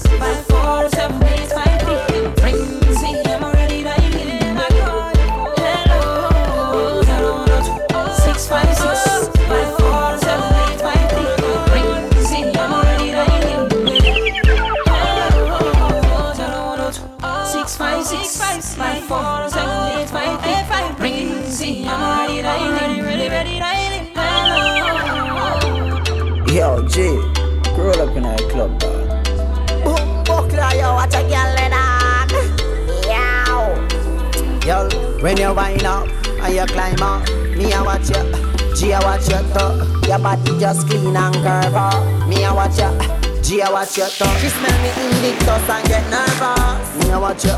you 35.39 35.53
wind 35.53 35.83
up 35.83 36.07
and 36.25 36.53
you 36.53 36.65
climb 36.65 37.01
up, 37.01 37.27
me 37.55 37.71
I 37.71 37.81
watch 37.81 38.09
you. 38.09 38.75
G 38.75 38.93
I 38.93 38.99
watch 38.99 39.29
your 39.29 39.41
toe. 39.53 39.75
Your 40.07 40.19
body 40.19 40.59
just 40.59 40.87
clean 40.87 41.15
and 41.15 41.35
curve 41.35 41.75
up. 41.75 42.27
Me 42.27 42.43
I 42.43 42.53
watch 42.53 42.77
you. 42.77 43.41
G 43.41 43.61
I 43.61 43.71
watch 43.71 43.97
your 43.97 44.07
toe. 44.07 44.37
She 44.39 44.49
smell 44.49 44.77
me 44.83 44.89
invictus 44.99 45.69
and 45.69 45.87
get 45.87 46.03
nervous. 46.09 46.95
Me 46.99 47.11
I 47.11 47.17
watch 47.17 47.45
you. 47.45 47.57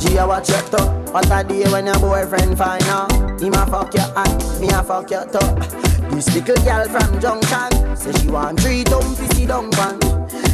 G 0.00 0.18
I 0.18 0.24
watch 0.24 0.48
your 0.48 0.62
toe. 0.62 0.88
What 1.12 1.30
a 1.30 1.46
day 1.46 1.70
when 1.70 1.86
your 1.86 1.98
boyfriend 1.98 2.56
find 2.56 2.82
out. 2.84 3.12
Him 3.40 3.54
a 3.54 3.66
fuck 3.66 3.94
your 3.94 4.04
hand, 4.14 4.60
me 4.60 4.68
a 4.68 4.82
fuck 4.82 5.10
your 5.10 5.26
toe. 5.26 5.54
This 6.10 6.34
little 6.34 6.64
girl 6.64 6.84
from 6.88 7.20
Junction 7.20 7.96
Say 7.96 8.12
she 8.20 8.28
want 8.28 8.58
three 8.60 8.82
dumb 8.82 9.02
pissy 9.14 9.46
dung 9.46 9.70
pan 9.70 10.00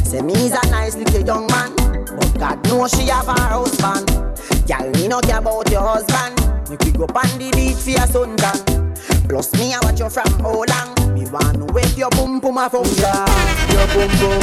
Say 0.05 0.21
me's 0.21 0.51
a 0.51 0.69
nice 0.69 0.95
little 0.95 1.25
young 1.25 1.47
man 1.47 1.73
But 2.05 2.37
God 2.37 2.63
knows 2.65 2.91
she 2.91 3.07
have 3.07 3.25
her 3.25 3.33
husband 3.39 4.05
Girl, 4.67 4.91
me 4.91 5.07
no 5.07 5.21
care 5.21 5.39
about 5.39 5.71
your 5.71 5.81
husband 5.81 6.34
Make 6.69 6.81
we 6.83 6.91
go 6.91 7.05
on 7.05 7.29
the 7.37 7.51
beach 7.53 7.77
for 7.77 7.91
your 7.91 8.07
suntan 8.09 8.57
Plus 9.29 9.53
me 9.53 9.73
I 9.73 9.79
watch 9.83 9.99
you 9.99 10.09
from 10.09 10.31
how 10.39 10.63
long 10.63 11.13
Me 11.13 11.25
want 11.29 11.57
to 11.57 11.65
wake 11.73 11.97
your 11.97 12.09
boom 12.11 12.39
boom 12.39 12.57
a 12.57 12.69
function. 12.69 13.05
Your 13.69 13.87
boom 13.93 14.11
boom 14.19 14.41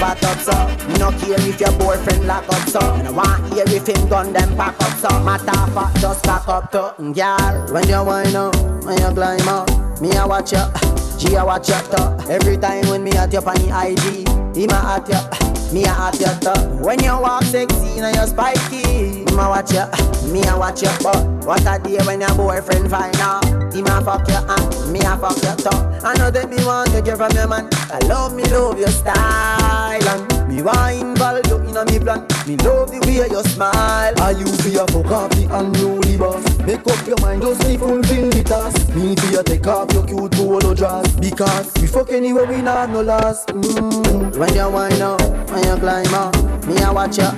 Fat 0.00 0.24
up 0.24 0.38
so 0.40 0.56
Me 0.88 0.94
no 0.98 1.10
care 1.20 1.40
if 1.40 1.60
your 1.60 1.72
boyfriend 1.78 2.26
lock 2.26 2.48
up 2.48 2.68
so 2.68 2.80
Me 2.96 3.02
no 3.04 3.12
want 3.12 3.52
hear 3.52 3.64
if 3.66 3.86
him 3.86 4.08
gun 4.08 4.32
them 4.32 4.56
pack 4.56 4.80
up 4.80 4.96
so 4.98 5.08
Matter 5.20 5.52
fat 5.72 5.96
just 6.00 6.24
cock 6.24 6.48
up 6.48 6.72
to 6.72 6.94
Girl, 7.12 7.72
when 7.72 7.88
you 7.88 8.04
wind 8.04 8.34
up 8.34 8.56
When 8.84 8.98
you 8.98 9.10
climb 9.12 9.48
up 9.48 9.90
me 10.00 10.16
a 10.16 10.26
watch 10.26 10.52
ya, 10.52 10.72
she 11.18 11.34
a 11.34 11.44
watch 11.44 11.68
ya 11.68 11.82
too. 11.82 12.30
Every 12.32 12.56
time 12.56 12.88
when 12.88 13.04
me 13.04 13.12
at 13.12 13.34
you 13.34 13.40
on 13.40 13.54
the 13.56 13.68
IG, 13.68 14.26
him 14.56 14.70
a 14.70 14.96
at 14.96 15.08
ya, 15.10 15.49
me 15.72 15.84
a 15.84 15.90
at 15.90 16.20
ya 16.20 16.38
top 16.40 16.58
When 16.80 17.02
you 17.02 17.12
walk 17.12 17.44
sexy 17.44 18.00
and 18.00 18.16
you 18.16 18.26
spiky, 18.26 19.24
a 19.24 19.48
watch 19.48 19.72
ya, 19.72 19.86
me 20.32 20.42
a 20.42 20.58
watch 20.58 20.82
ya. 20.82 20.90
But 21.02 21.46
what 21.46 21.66
a 21.66 21.78
day 21.82 21.98
when 22.04 22.20
your 22.20 22.34
boyfriend 22.34 22.90
find 22.90 23.16
out, 23.16 23.44
him 23.72 23.86
a 23.86 24.00
fuck 24.02 24.28
ya 24.28 24.42
and 24.48 24.92
me 24.92 25.00
a 25.00 25.16
fuck 25.16 25.40
ya 25.42 25.54
too. 25.54 25.76
I 26.04 26.14
know 26.18 26.30
that 26.30 26.50
me 26.50 26.64
want 26.64 26.90
to 26.92 27.02
get 27.02 27.16
from 27.16 27.32
your 27.32 27.48
man. 27.48 27.68
I 27.90 27.98
love 28.06 28.34
me, 28.34 28.44
love 28.44 28.78
your 28.78 28.88
style 28.88 30.08
and 30.08 30.39
Me 30.60 30.66
want 30.66 31.00
involve 31.00 31.46
you 31.46 31.56
in 31.56 31.76
a 31.78 31.84
me 31.86 31.98
plan. 31.98 32.20
Me 32.44 32.54
love 32.60 32.92
the 32.92 33.00
way 33.08 33.24
you 33.24 33.42
smile. 33.48 34.12
Are 34.20 34.32
you 34.36 34.44
for 34.92 35.02
coffee 35.08 35.48
and 35.48 35.74
the 35.74 36.16
boss? 36.20 36.44
Make 36.68 36.84
up 36.84 37.00
your 37.08 37.16
mind, 37.22 37.40
just 37.40 37.66
me 37.66 37.78
fulfill 37.78 38.28
the 38.28 38.44
task. 38.44 38.94
Me 38.94 39.16
fear 39.16 39.42
take 39.42 39.66
off 39.66 39.90
your 39.94 40.04
cute 40.04 40.32
polo 40.32 40.74
dress 40.74 41.08
because 41.16 41.72
we 41.80 41.86
fuck 41.86 42.12
anywhere 42.12 42.44
we 42.44 42.60
not 42.60 42.90
no 42.90 43.00
last. 43.00 43.48
Mm. 43.48 44.36
When 44.36 44.52
you 44.52 44.68
wind 44.68 45.00
up, 45.00 45.22
when 45.48 45.64
you 45.64 45.76
climb 45.80 46.12
up, 46.12 46.36
me 46.68 46.76
a 46.82 46.92
watch 46.92 47.16
you. 47.16 47.32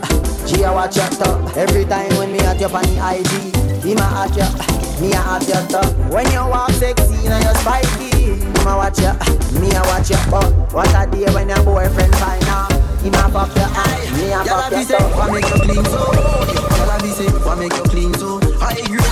G 0.51 0.65
a 0.65 0.73
watch 0.75 0.97
you 0.97 1.07
top. 1.15 1.57
Every 1.57 1.85
time 1.85 2.11
when 2.19 2.33
me 2.33 2.41
at 2.41 2.59
your 2.59 2.71
the 2.71 2.83
IG, 2.83 3.87
he 3.87 3.95
ma 3.95 4.27
at 4.27 4.35
you. 4.35 4.51
Me 4.99 5.15
a 5.15 5.23
at 5.39 5.47
your 5.47 5.63
top. 5.71 5.95
When 6.11 6.27
you 6.33 6.43
walk 6.43 6.73
sexy 6.73 7.23
and 7.31 7.39
you 7.39 7.55
spiky, 7.63 8.12
me 8.37 8.63
a 8.65 8.77
watch 8.77 8.99
you. 9.01 9.13
Me 9.61 9.71
a 9.71 9.81
watch 9.91 10.11
you. 10.11 10.17
But 10.31 10.51
what 10.73 10.89
a 10.95 11.11
day 11.11 11.33
when 11.35 11.49
your 11.49 11.63
boyfriend 11.63 12.15
find 12.17 12.45
out. 12.45 12.73
He 13.03 13.11
ma 13.11 13.29
pop 13.29 13.55
your 13.57 13.67
eye, 13.67 14.11
me 14.17 14.33
a 14.33 14.45
pop 14.45 14.71
your 14.71 14.83
say, 14.85 14.97
What 15.17 15.33
make 15.33 15.49
you 15.49 15.61
clean 15.61 15.85
so? 15.85 16.63
Y'all 16.93 17.01
be 17.01 17.09
say, 17.09 17.27
what 17.45 17.59
make 17.59 17.73
you 17.73 17.83
clean 17.85 18.15
so? 18.15 18.39
High 18.61 18.75
grade 18.87 19.12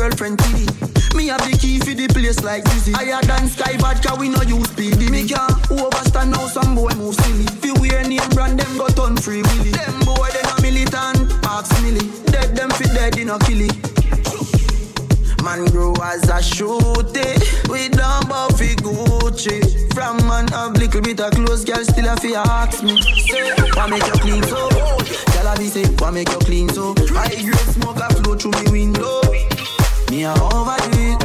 girlfriend 0.00 0.38
TV. 0.38 0.64
Me 1.14 1.26
have 1.26 1.44
the 1.44 1.52
key 1.58 1.78
for 1.78 1.92
the 1.92 2.08
place 2.08 2.42
like 2.42 2.64
Dizzy. 2.72 2.92
Higher 2.92 3.20
than 3.20 3.46
Sky 3.48 3.76
Vodka, 3.76 4.16
we 4.16 4.30
no 4.30 4.40
use 4.48 4.70
speedy. 4.72 5.10
Me 5.10 5.28
can't 5.28 5.52
overstand 5.68 6.32
now 6.32 6.46
some 6.48 6.74
boy 6.74 6.88
move 6.96 7.14
silly. 7.20 7.44
Fi 7.60 7.76
wear 7.76 8.00
name 8.08 8.24
brand, 8.32 8.58
them 8.58 8.72
go 8.78 8.88
turn 8.88 9.14
free 9.20 9.42
willy. 9.42 9.76
Them 9.76 10.00
boy 10.08 10.28
they 10.32 10.40
no 10.48 10.56
militant, 10.64 11.28
ask 11.44 11.68
milly. 11.84 12.00
Dead 12.32 12.56
them 12.56 12.70
fi 12.70 12.88
dead, 12.96 13.12
they 13.12 13.24
no 13.28 13.36
kill 13.44 13.60
it. 13.60 13.76
Man 15.44 15.68
grow 15.68 15.92
as 16.04 16.24
a 16.28 16.40
shooty 16.40 17.24
We 17.68 17.88
don't 17.88 18.28
buffy 18.28 18.76
Gucci 18.76 19.64
From 19.94 20.18
man 20.28 20.46
have 20.48 20.76
little 20.76 21.00
bit 21.00 21.18
of 21.18 21.30
clothes 21.32 21.64
Girl 21.64 21.82
still 21.82 22.12
a 22.12 22.16
fi 22.18 22.34
ask 22.34 22.82
me 22.82 23.00
Say, 23.00 23.48
what 23.72 23.88
make 23.88 24.04
you 24.04 24.12
clean 24.20 24.42
so? 24.42 24.68
Girl 24.68 25.48
a 25.48 25.56
be 25.56 25.68
say, 25.68 25.86
what 25.96 26.12
make 26.12 26.28
you 26.28 26.38
clean 26.40 26.68
so? 26.68 26.94
High 27.08 27.40
grade 27.40 27.72
smoke 27.72 27.96
a 27.96 28.12
flow 28.16 28.34
through 28.36 28.52
me 28.64 28.70
window 28.70 29.22
Me 30.10 30.24
a 30.24 30.32
overdo 30.32 30.90
it. 30.98 31.22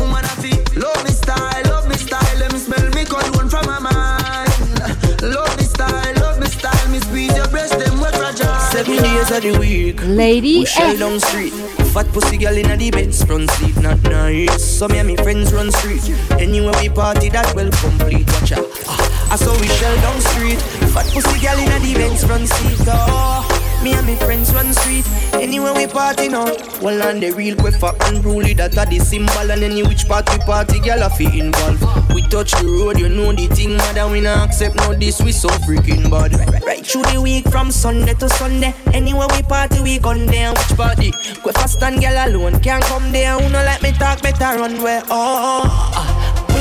Woman 0.00 0.24
a 0.24 0.32
fi 0.40 0.56
love 0.80 1.04
me 1.04 1.10
style, 1.10 1.62
love 1.66 1.86
me 1.86 1.96
style. 1.96 2.38
Let 2.38 2.50
me 2.50 2.58
smell 2.58 2.88
me 2.96 3.04
cologne 3.04 3.50
from 3.50 3.66
my 3.66 3.78
mind. 3.78 5.20
Love 5.20 5.54
me 5.58 5.64
style, 5.64 6.14
love 6.16 6.40
me 6.40 6.46
style. 6.46 6.88
Me 6.88 6.98
squeeze 7.00 7.36
your 7.36 7.46
breast, 7.48 7.78
them 7.78 8.00
wet 8.00 8.14
fragile. 8.14 8.58
Seven 8.72 8.96
days 8.96 9.30
of 9.30 9.42
the 9.42 9.58
week. 9.58 10.00
Lady 10.02 10.60
We 10.60 10.64
shell 10.64 10.92
F. 10.92 10.98
down 10.98 11.20
street. 11.20 11.52
Fat 11.92 12.06
pussy 12.06 12.38
girl 12.38 12.56
inna 12.56 12.74
the 12.74 12.90
Benz 12.90 13.22
front 13.22 13.50
seat 13.50 13.76
Not 13.82 14.00
nice. 14.04 14.64
So 14.64 14.88
me 14.88 15.02
me 15.02 15.16
friends 15.16 15.52
run 15.52 15.70
street. 15.70 16.08
Anywhere 16.38 16.72
we 16.80 16.88
party 16.88 17.28
that 17.28 17.54
well 17.54 17.70
complete 17.70 18.26
Watch 18.32 18.52
out. 18.52 18.66
Ah, 18.88 19.32
I 19.32 19.36
saw 19.36 19.52
we 19.60 19.68
shell 19.68 19.96
down 19.96 20.20
street. 20.22 20.60
Fat 20.94 21.04
pussy 21.12 21.38
girl 21.38 21.58
inna 21.58 21.78
the 21.80 21.92
Benz 21.92 22.24
front 22.24 22.48
seat 22.48 22.78
Oh 22.88 23.49
me 23.82 23.92
and 23.92 24.06
me 24.06 24.16
friends 24.16 24.52
run 24.52 24.72
street. 24.72 25.06
Anywhere 25.34 25.72
we 25.72 25.86
party 25.86 26.28
now 26.28 26.44
Well 26.82 27.00
and 27.02 27.22
the 27.22 27.30
real 27.32 27.56
quick 27.56 27.74
for 27.76 27.92
unruly 28.02 28.52
That 28.54 28.76
are 28.76 28.84
the 28.84 28.98
symbol 28.98 29.50
And 29.50 29.62
any 29.62 29.82
which 29.82 30.06
party 30.06 30.38
party 30.38 30.80
Girl 30.80 31.02
a 31.02 31.08
fi 31.08 31.24
involved 31.38 31.82
We 32.12 32.22
touch 32.22 32.50
the 32.52 32.66
road 32.66 32.98
You 32.98 33.08
know 33.08 33.32
the 33.32 33.46
thing 33.46 33.76
Mother 33.76 34.08
we 34.08 34.20
not 34.20 34.48
accept 34.48 34.76
no 34.76 34.92
this. 34.94 35.22
We 35.22 35.32
so 35.32 35.48
freaking 35.48 36.10
bad. 36.10 36.34
Right, 36.38 36.64
right 36.64 36.86
through 36.86 37.04
the 37.04 37.20
week 37.22 37.48
From 37.48 37.70
Sunday 37.70 38.14
to 38.14 38.28
Sunday. 38.28 38.74
Anywhere 38.92 39.28
we 39.32 39.42
party 39.42 39.80
we 39.80 39.98
gun 39.98 40.26
there 40.26 40.50
Which 40.52 40.76
party? 40.76 41.12
Quick 41.40 41.54
fast 41.56 41.82
and 41.82 42.00
girl 42.00 42.26
alone 42.26 42.60
Can't 42.60 42.84
come 42.84 43.12
there. 43.12 43.38
Who 43.38 43.48
no 43.48 43.64
like 43.64 43.82
me 43.82 43.92
talk 43.92 44.20
Better 44.20 44.58
run 44.58 44.82
where? 44.82 45.02
Oh 45.04 45.62
ah. 45.64 46.19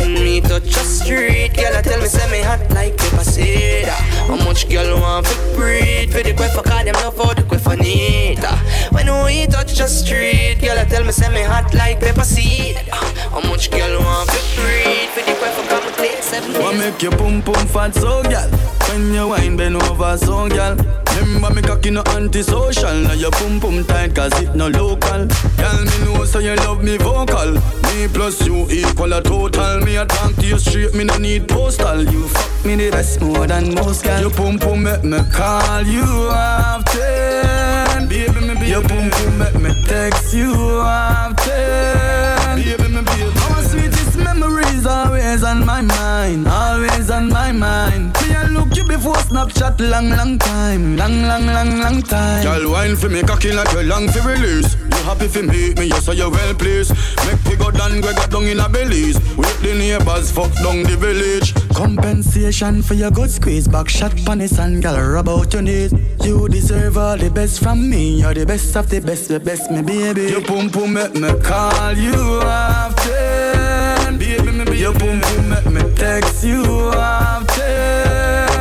When 0.10 0.24
me 0.24 0.41
touch 0.41 0.76
a 0.76 0.80
street, 0.80 1.54
girl, 1.54 1.78
I 1.78 1.82
tell 1.84 2.02
me 2.02 2.08
say 2.08 2.26
me 2.32 2.41
hot 2.41 2.60
like 2.72 2.98
pepper 2.98 3.24
seed. 3.24 3.86
How 3.86 4.38
much 4.43 4.67
girl 4.67 5.00
want 5.00 5.28
to 5.28 5.36
breathe? 5.56 6.12
For 6.12 6.24
the 6.24 6.34
quiff, 6.34 6.56
call 6.56 6.84
them 6.84 6.95
love 6.95 7.15
for 7.15 7.36
the 7.36 7.43
quiff 7.43 7.67
I 7.67 7.76
need. 7.76 8.39
When 8.89 9.06
we 9.24 9.45
touch 9.45 9.80
a 9.80 9.88
street, 9.88 10.62
girl, 10.62 10.80
I 10.80 10.86
tell 10.86 11.04
me 11.04 11.12
say 11.12 11.30
me 11.30 11.43
hot 11.43 11.76
like 11.76 12.00
pepper 12.00 12.24
seed. 12.24 12.78
Days. 16.71 16.79
make 16.79 17.01
you 17.01 17.10
pum 17.12 17.41
pum 17.41 17.67
fat 17.67 17.93
so 17.93 18.23
gal? 18.23 18.49
When 18.89 19.13
you 19.13 19.27
wine 19.27 19.58
bend 19.58 19.75
over 19.75 20.17
so 20.17 20.49
gal. 20.49 20.75
Remember 21.19 21.53
me 21.53 21.62
cocky 21.62 21.91
no 21.91 22.01
antisocial. 22.15 22.95
Now 22.95 23.13
your 23.13 23.32
pum 23.32 23.60
pum 23.60 23.84
tight 23.86 24.15
cause 24.15 24.39
it 24.41 24.55
no 24.55 24.67
local. 24.67 25.27
Gal 25.58 25.86
me 25.86 26.05
know 26.05 26.25
so 26.25 26.39
you 26.39 26.55
love 26.55 26.84
me 26.84 26.97
vocal. 26.97 27.53
Me 27.88 28.08
plus 28.08 28.45
you 28.45 28.67
equal 28.69 29.13
a 29.13 29.21
total. 29.21 29.79
Me 29.82 29.97
a 29.97 30.05
talk 30.05 30.36
to 30.36 30.45
you 30.45 30.60
straight. 30.60 30.93
Me 30.93 31.03
no 31.03 31.17
need 31.17 31.47
postal. 31.47 32.03
You 32.03 32.27
fuck 32.27 32.65
me 32.65 32.75
the 32.75 32.91
best 32.91 33.21
more 33.21 33.47
than 33.47 33.73
most 33.75 34.03
gal. 34.03 34.21
Your 34.21 34.32
pum 34.32 34.58
pum 34.60 34.84
make 34.84 35.03
me 35.03 35.19
call 35.32 35.84
you 35.84 36.03
often. 36.32 38.08
Baby 38.08 38.41
me 38.41 38.53
baby. 38.53 38.67
Your 38.67 38.82
pum 38.82 39.10
pum 39.10 39.38
make 39.39 39.55
me 39.55 39.71
text 39.88 40.34
you 40.34 40.53
often. 40.82 41.59
Memories 44.80 44.86
always 44.86 45.44
on 45.44 45.65
my 45.65 45.82
mind. 45.82 46.48
Always 46.48 47.10
on 47.10 47.30
my 47.30 47.52
mind. 47.52 48.15
Me 48.22 48.34
a 48.36 48.48
look 48.48 48.76
you 48.76 48.84
before 48.84 49.15
Snapchat 49.15 49.80
long, 49.80 50.10
long 50.10 50.38
time. 50.38 50.98
Long, 50.98 51.24
long, 51.24 51.46
long, 51.46 51.80
long 51.80 52.02
time. 52.02 52.44
Girl, 52.44 52.72
wine 52.72 52.96
for 52.96 53.10
me, 53.10 53.22
cocky 53.22 53.52
like 53.52 53.72
you 53.74 53.84
long 53.84 54.08
for 54.10 54.28
release. 54.28 54.76
You 54.76 55.04
happy 55.04 55.28
for 55.28 55.44
me, 55.44 55.74
me, 55.76 55.86
yes, 55.86 56.06
so 56.06 56.12
you 56.12 56.30
well 56.30 56.54
pleased. 56.54 56.94
Make 57.26 57.44
me 57.46 57.56
go 57.56 57.72
down, 57.72 58.02
go 58.02 58.13
down 58.28 58.44
in 58.44 58.60
a 58.60 58.70
Belize. 58.70 59.20
With 59.38 59.62
the 59.62 59.74
neighbors, 59.74 60.32
fuck 60.32 60.54
down 60.56 60.84
the 60.84 60.98
village. 60.98 61.54
Compensation 61.74 62.82
for 62.82 62.94
your 62.94 63.12
good 63.12 63.32
squeeze. 63.32 63.68
Back 63.68 63.89
shot 63.89 64.15
panis 64.26 64.60
and 64.60 64.82
girl, 64.82 65.00
rub 65.12 65.30
out 65.30 65.54
your 65.54 65.62
knees. 65.62 65.94
You 66.24 66.48
deserve 66.50 66.98
all 66.98 67.18
the 67.18 67.30
best 67.30 67.62
from 67.62 67.89
me. 67.89 68.20
You're 68.20 68.34
the 68.34 68.46
best 68.46 68.76
of 68.76 68.89
the 68.89 69.00
best, 69.00 69.30
the 69.30 69.39
best, 69.39 69.72
me 69.72 69.82
baby. 69.82 70.32
Your 70.32 70.42
pum 70.42 70.70
pum 70.70 70.94
make 70.94 71.13
me 71.13 71.34
call 71.42 71.94
you 71.94 72.42
often. 72.44 73.68
Baby, 74.93 75.06
me 75.06 75.19
baby. 75.19 75.19
Your 75.19 75.21
pum 75.21 75.21
pum 75.21 75.49
make 75.49 75.65
me 75.67 75.95
text 75.95 76.43
you 76.43 76.63
often. 76.95 77.56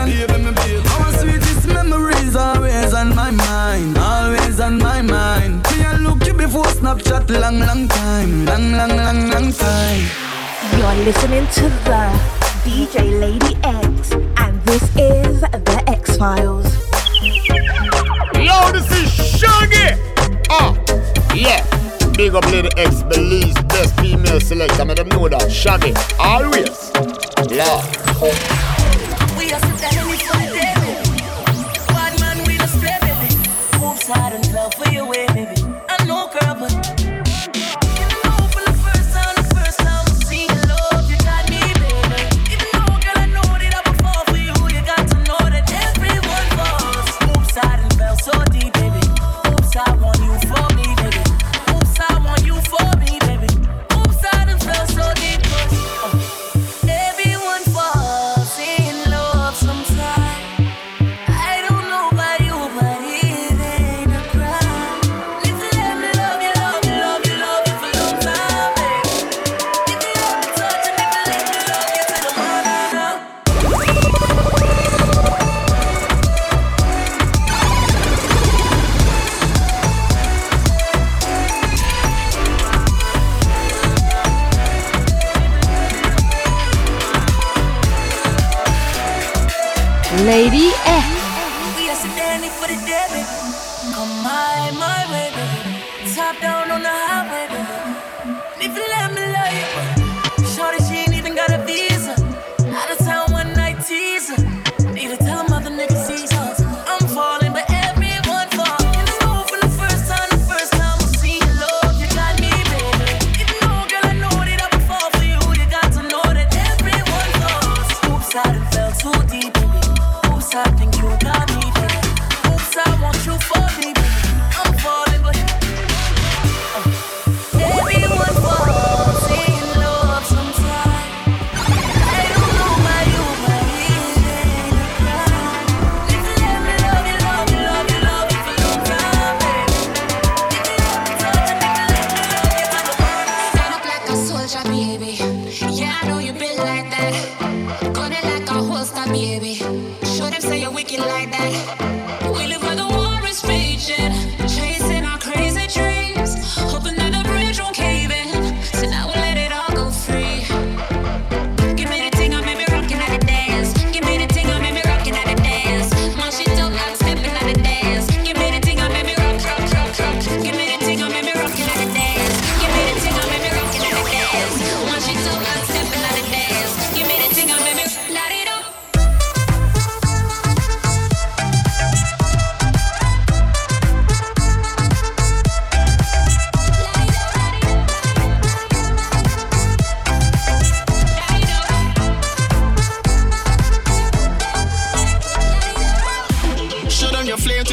Baby, 0.05 0.45
me 0.45 0.53
baby. 0.53 0.83
Our 0.89 1.13
sweetest 1.13 1.67
memories 1.69 2.37
always 2.37 2.93
on 2.93 3.15
my 3.15 3.31
mind. 3.31 3.97
Always 3.97 4.61
on 4.61 4.79
my 4.79 5.01
mind. 5.01 5.65
Me 5.71 5.85
a 5.85 5.97
look 5.99 6.27
you 6.27 6.35
before 6.35 6.65
Snapchat 6.65 7.31
long, 7.31 7.61
long 7.61 7.89
time. 7.89 8.45
Long, 8.45 8.73
long, 8.73 8.97
long, 8.97 9.31
long 9.31 9.53
time. 9.53 10.07
You're 10.77 11.05
listening 11.05 11.47
to 11.47 11.63
the 11.89 12.11
DJ 12.65 13.21
Lady 13.21 13.57
X, 13.65 14.13
and 14.37 14.63
this 14.65 14.83
is 14.97 15.41
the 15.41 15.83
X 15.87 16.17
Files. 16.19 16.67
Yo, 18.35 18.73
this 18.73 18.91
is 18.93 19.09
Shaggy. 19.39 19.97
Ah, 20.51 20.77
yeah. 21.35 21.78
Big 22.19 22.35
up 22.35 22.45
Lady 22.51 22.69
X, 22.77 23.05
Belize, 23.05 23.55
best 23.69 23.95
female 24.01 24.41
selector. 24.41 24.85
Make 24.85 24.97
them 24.97 25.07
know 25.11 25.29
that. 25.29 25.53
Shaggy, 25.53 25.95
always. 26.19 26.91
Lord. 27.49 27.85
We 29.39 29.53
are 29.53 30.08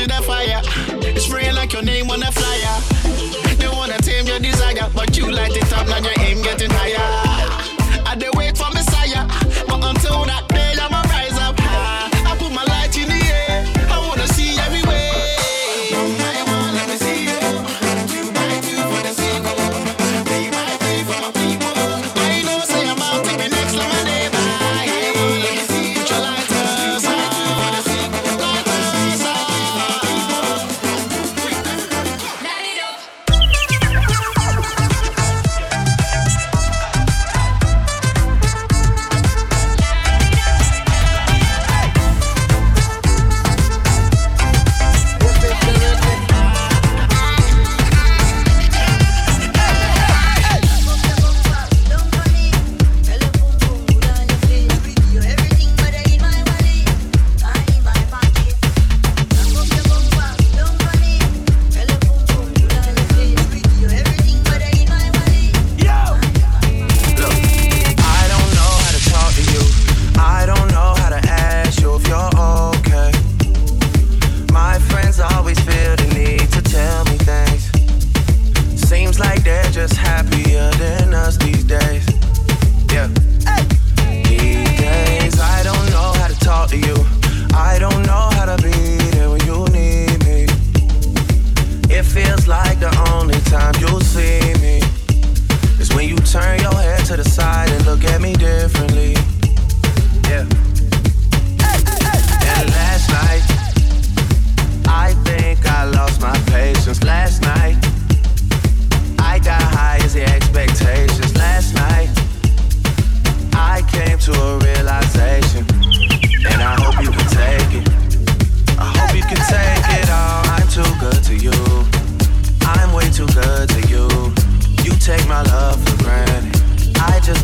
to 0.08 0.16
the 0.16 0.22
fire. 0.24 0.62
It's 1.16 1.26
spraying 1.26 1.56
like 1.56 1.74
your 1.74 1.82
name 1.82 2.10
on 2.10 2.22
a 2.22 2.32
flyer. 2.32 3.56
They 3.58 3.68
wanna 3.68 3.98
tame 4.00 4.28
your 4.28 4.40
desire, 4.40 4.90
but 4.94 5.18
you 5.18 5.32
light 5.32 5.56
it 5.56 5.72
up 5.74 5.88
like 5.88 6.15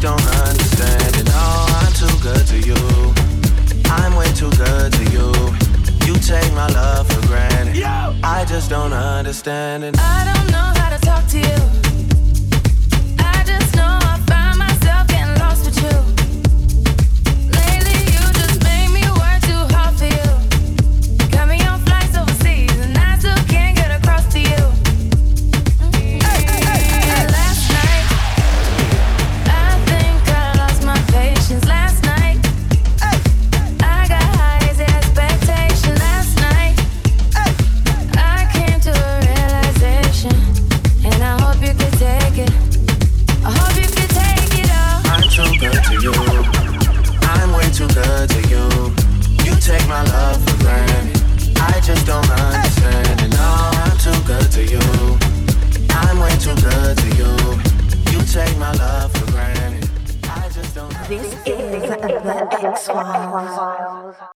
don't 0.02 0.20
understand 0.48 1.16
it. 1.16 1.30
I'm 1.32 1.94
too 1.94 2.18
good 2.24 2.48
to 2.48 2.60
you. 2.60 2.76
I'm 3.86 4.16
way 4.16 4.26
too 4.34 4.50
good 4.58 4.92
to 4.94 5.04
you. 5.12 5.32
You 6.08 6.16
take 6.16 6.52
my 6.54 6.68
love 6.70 7.08
for 7.08 7.28
granted. 7.28 7.84
I 7.84 8.44
just 8.50 8.70
don't 8.72 8.94
understand 8.94 9.84
it. 9.84 9.96
I 10.00 10.34
don't 10.34 10.52
know 10.52 10.82
how 10.82 10.90
to 10.90 11.00
talk 11.06 11.28
to 11.28 11.38
you. 11.38 11.91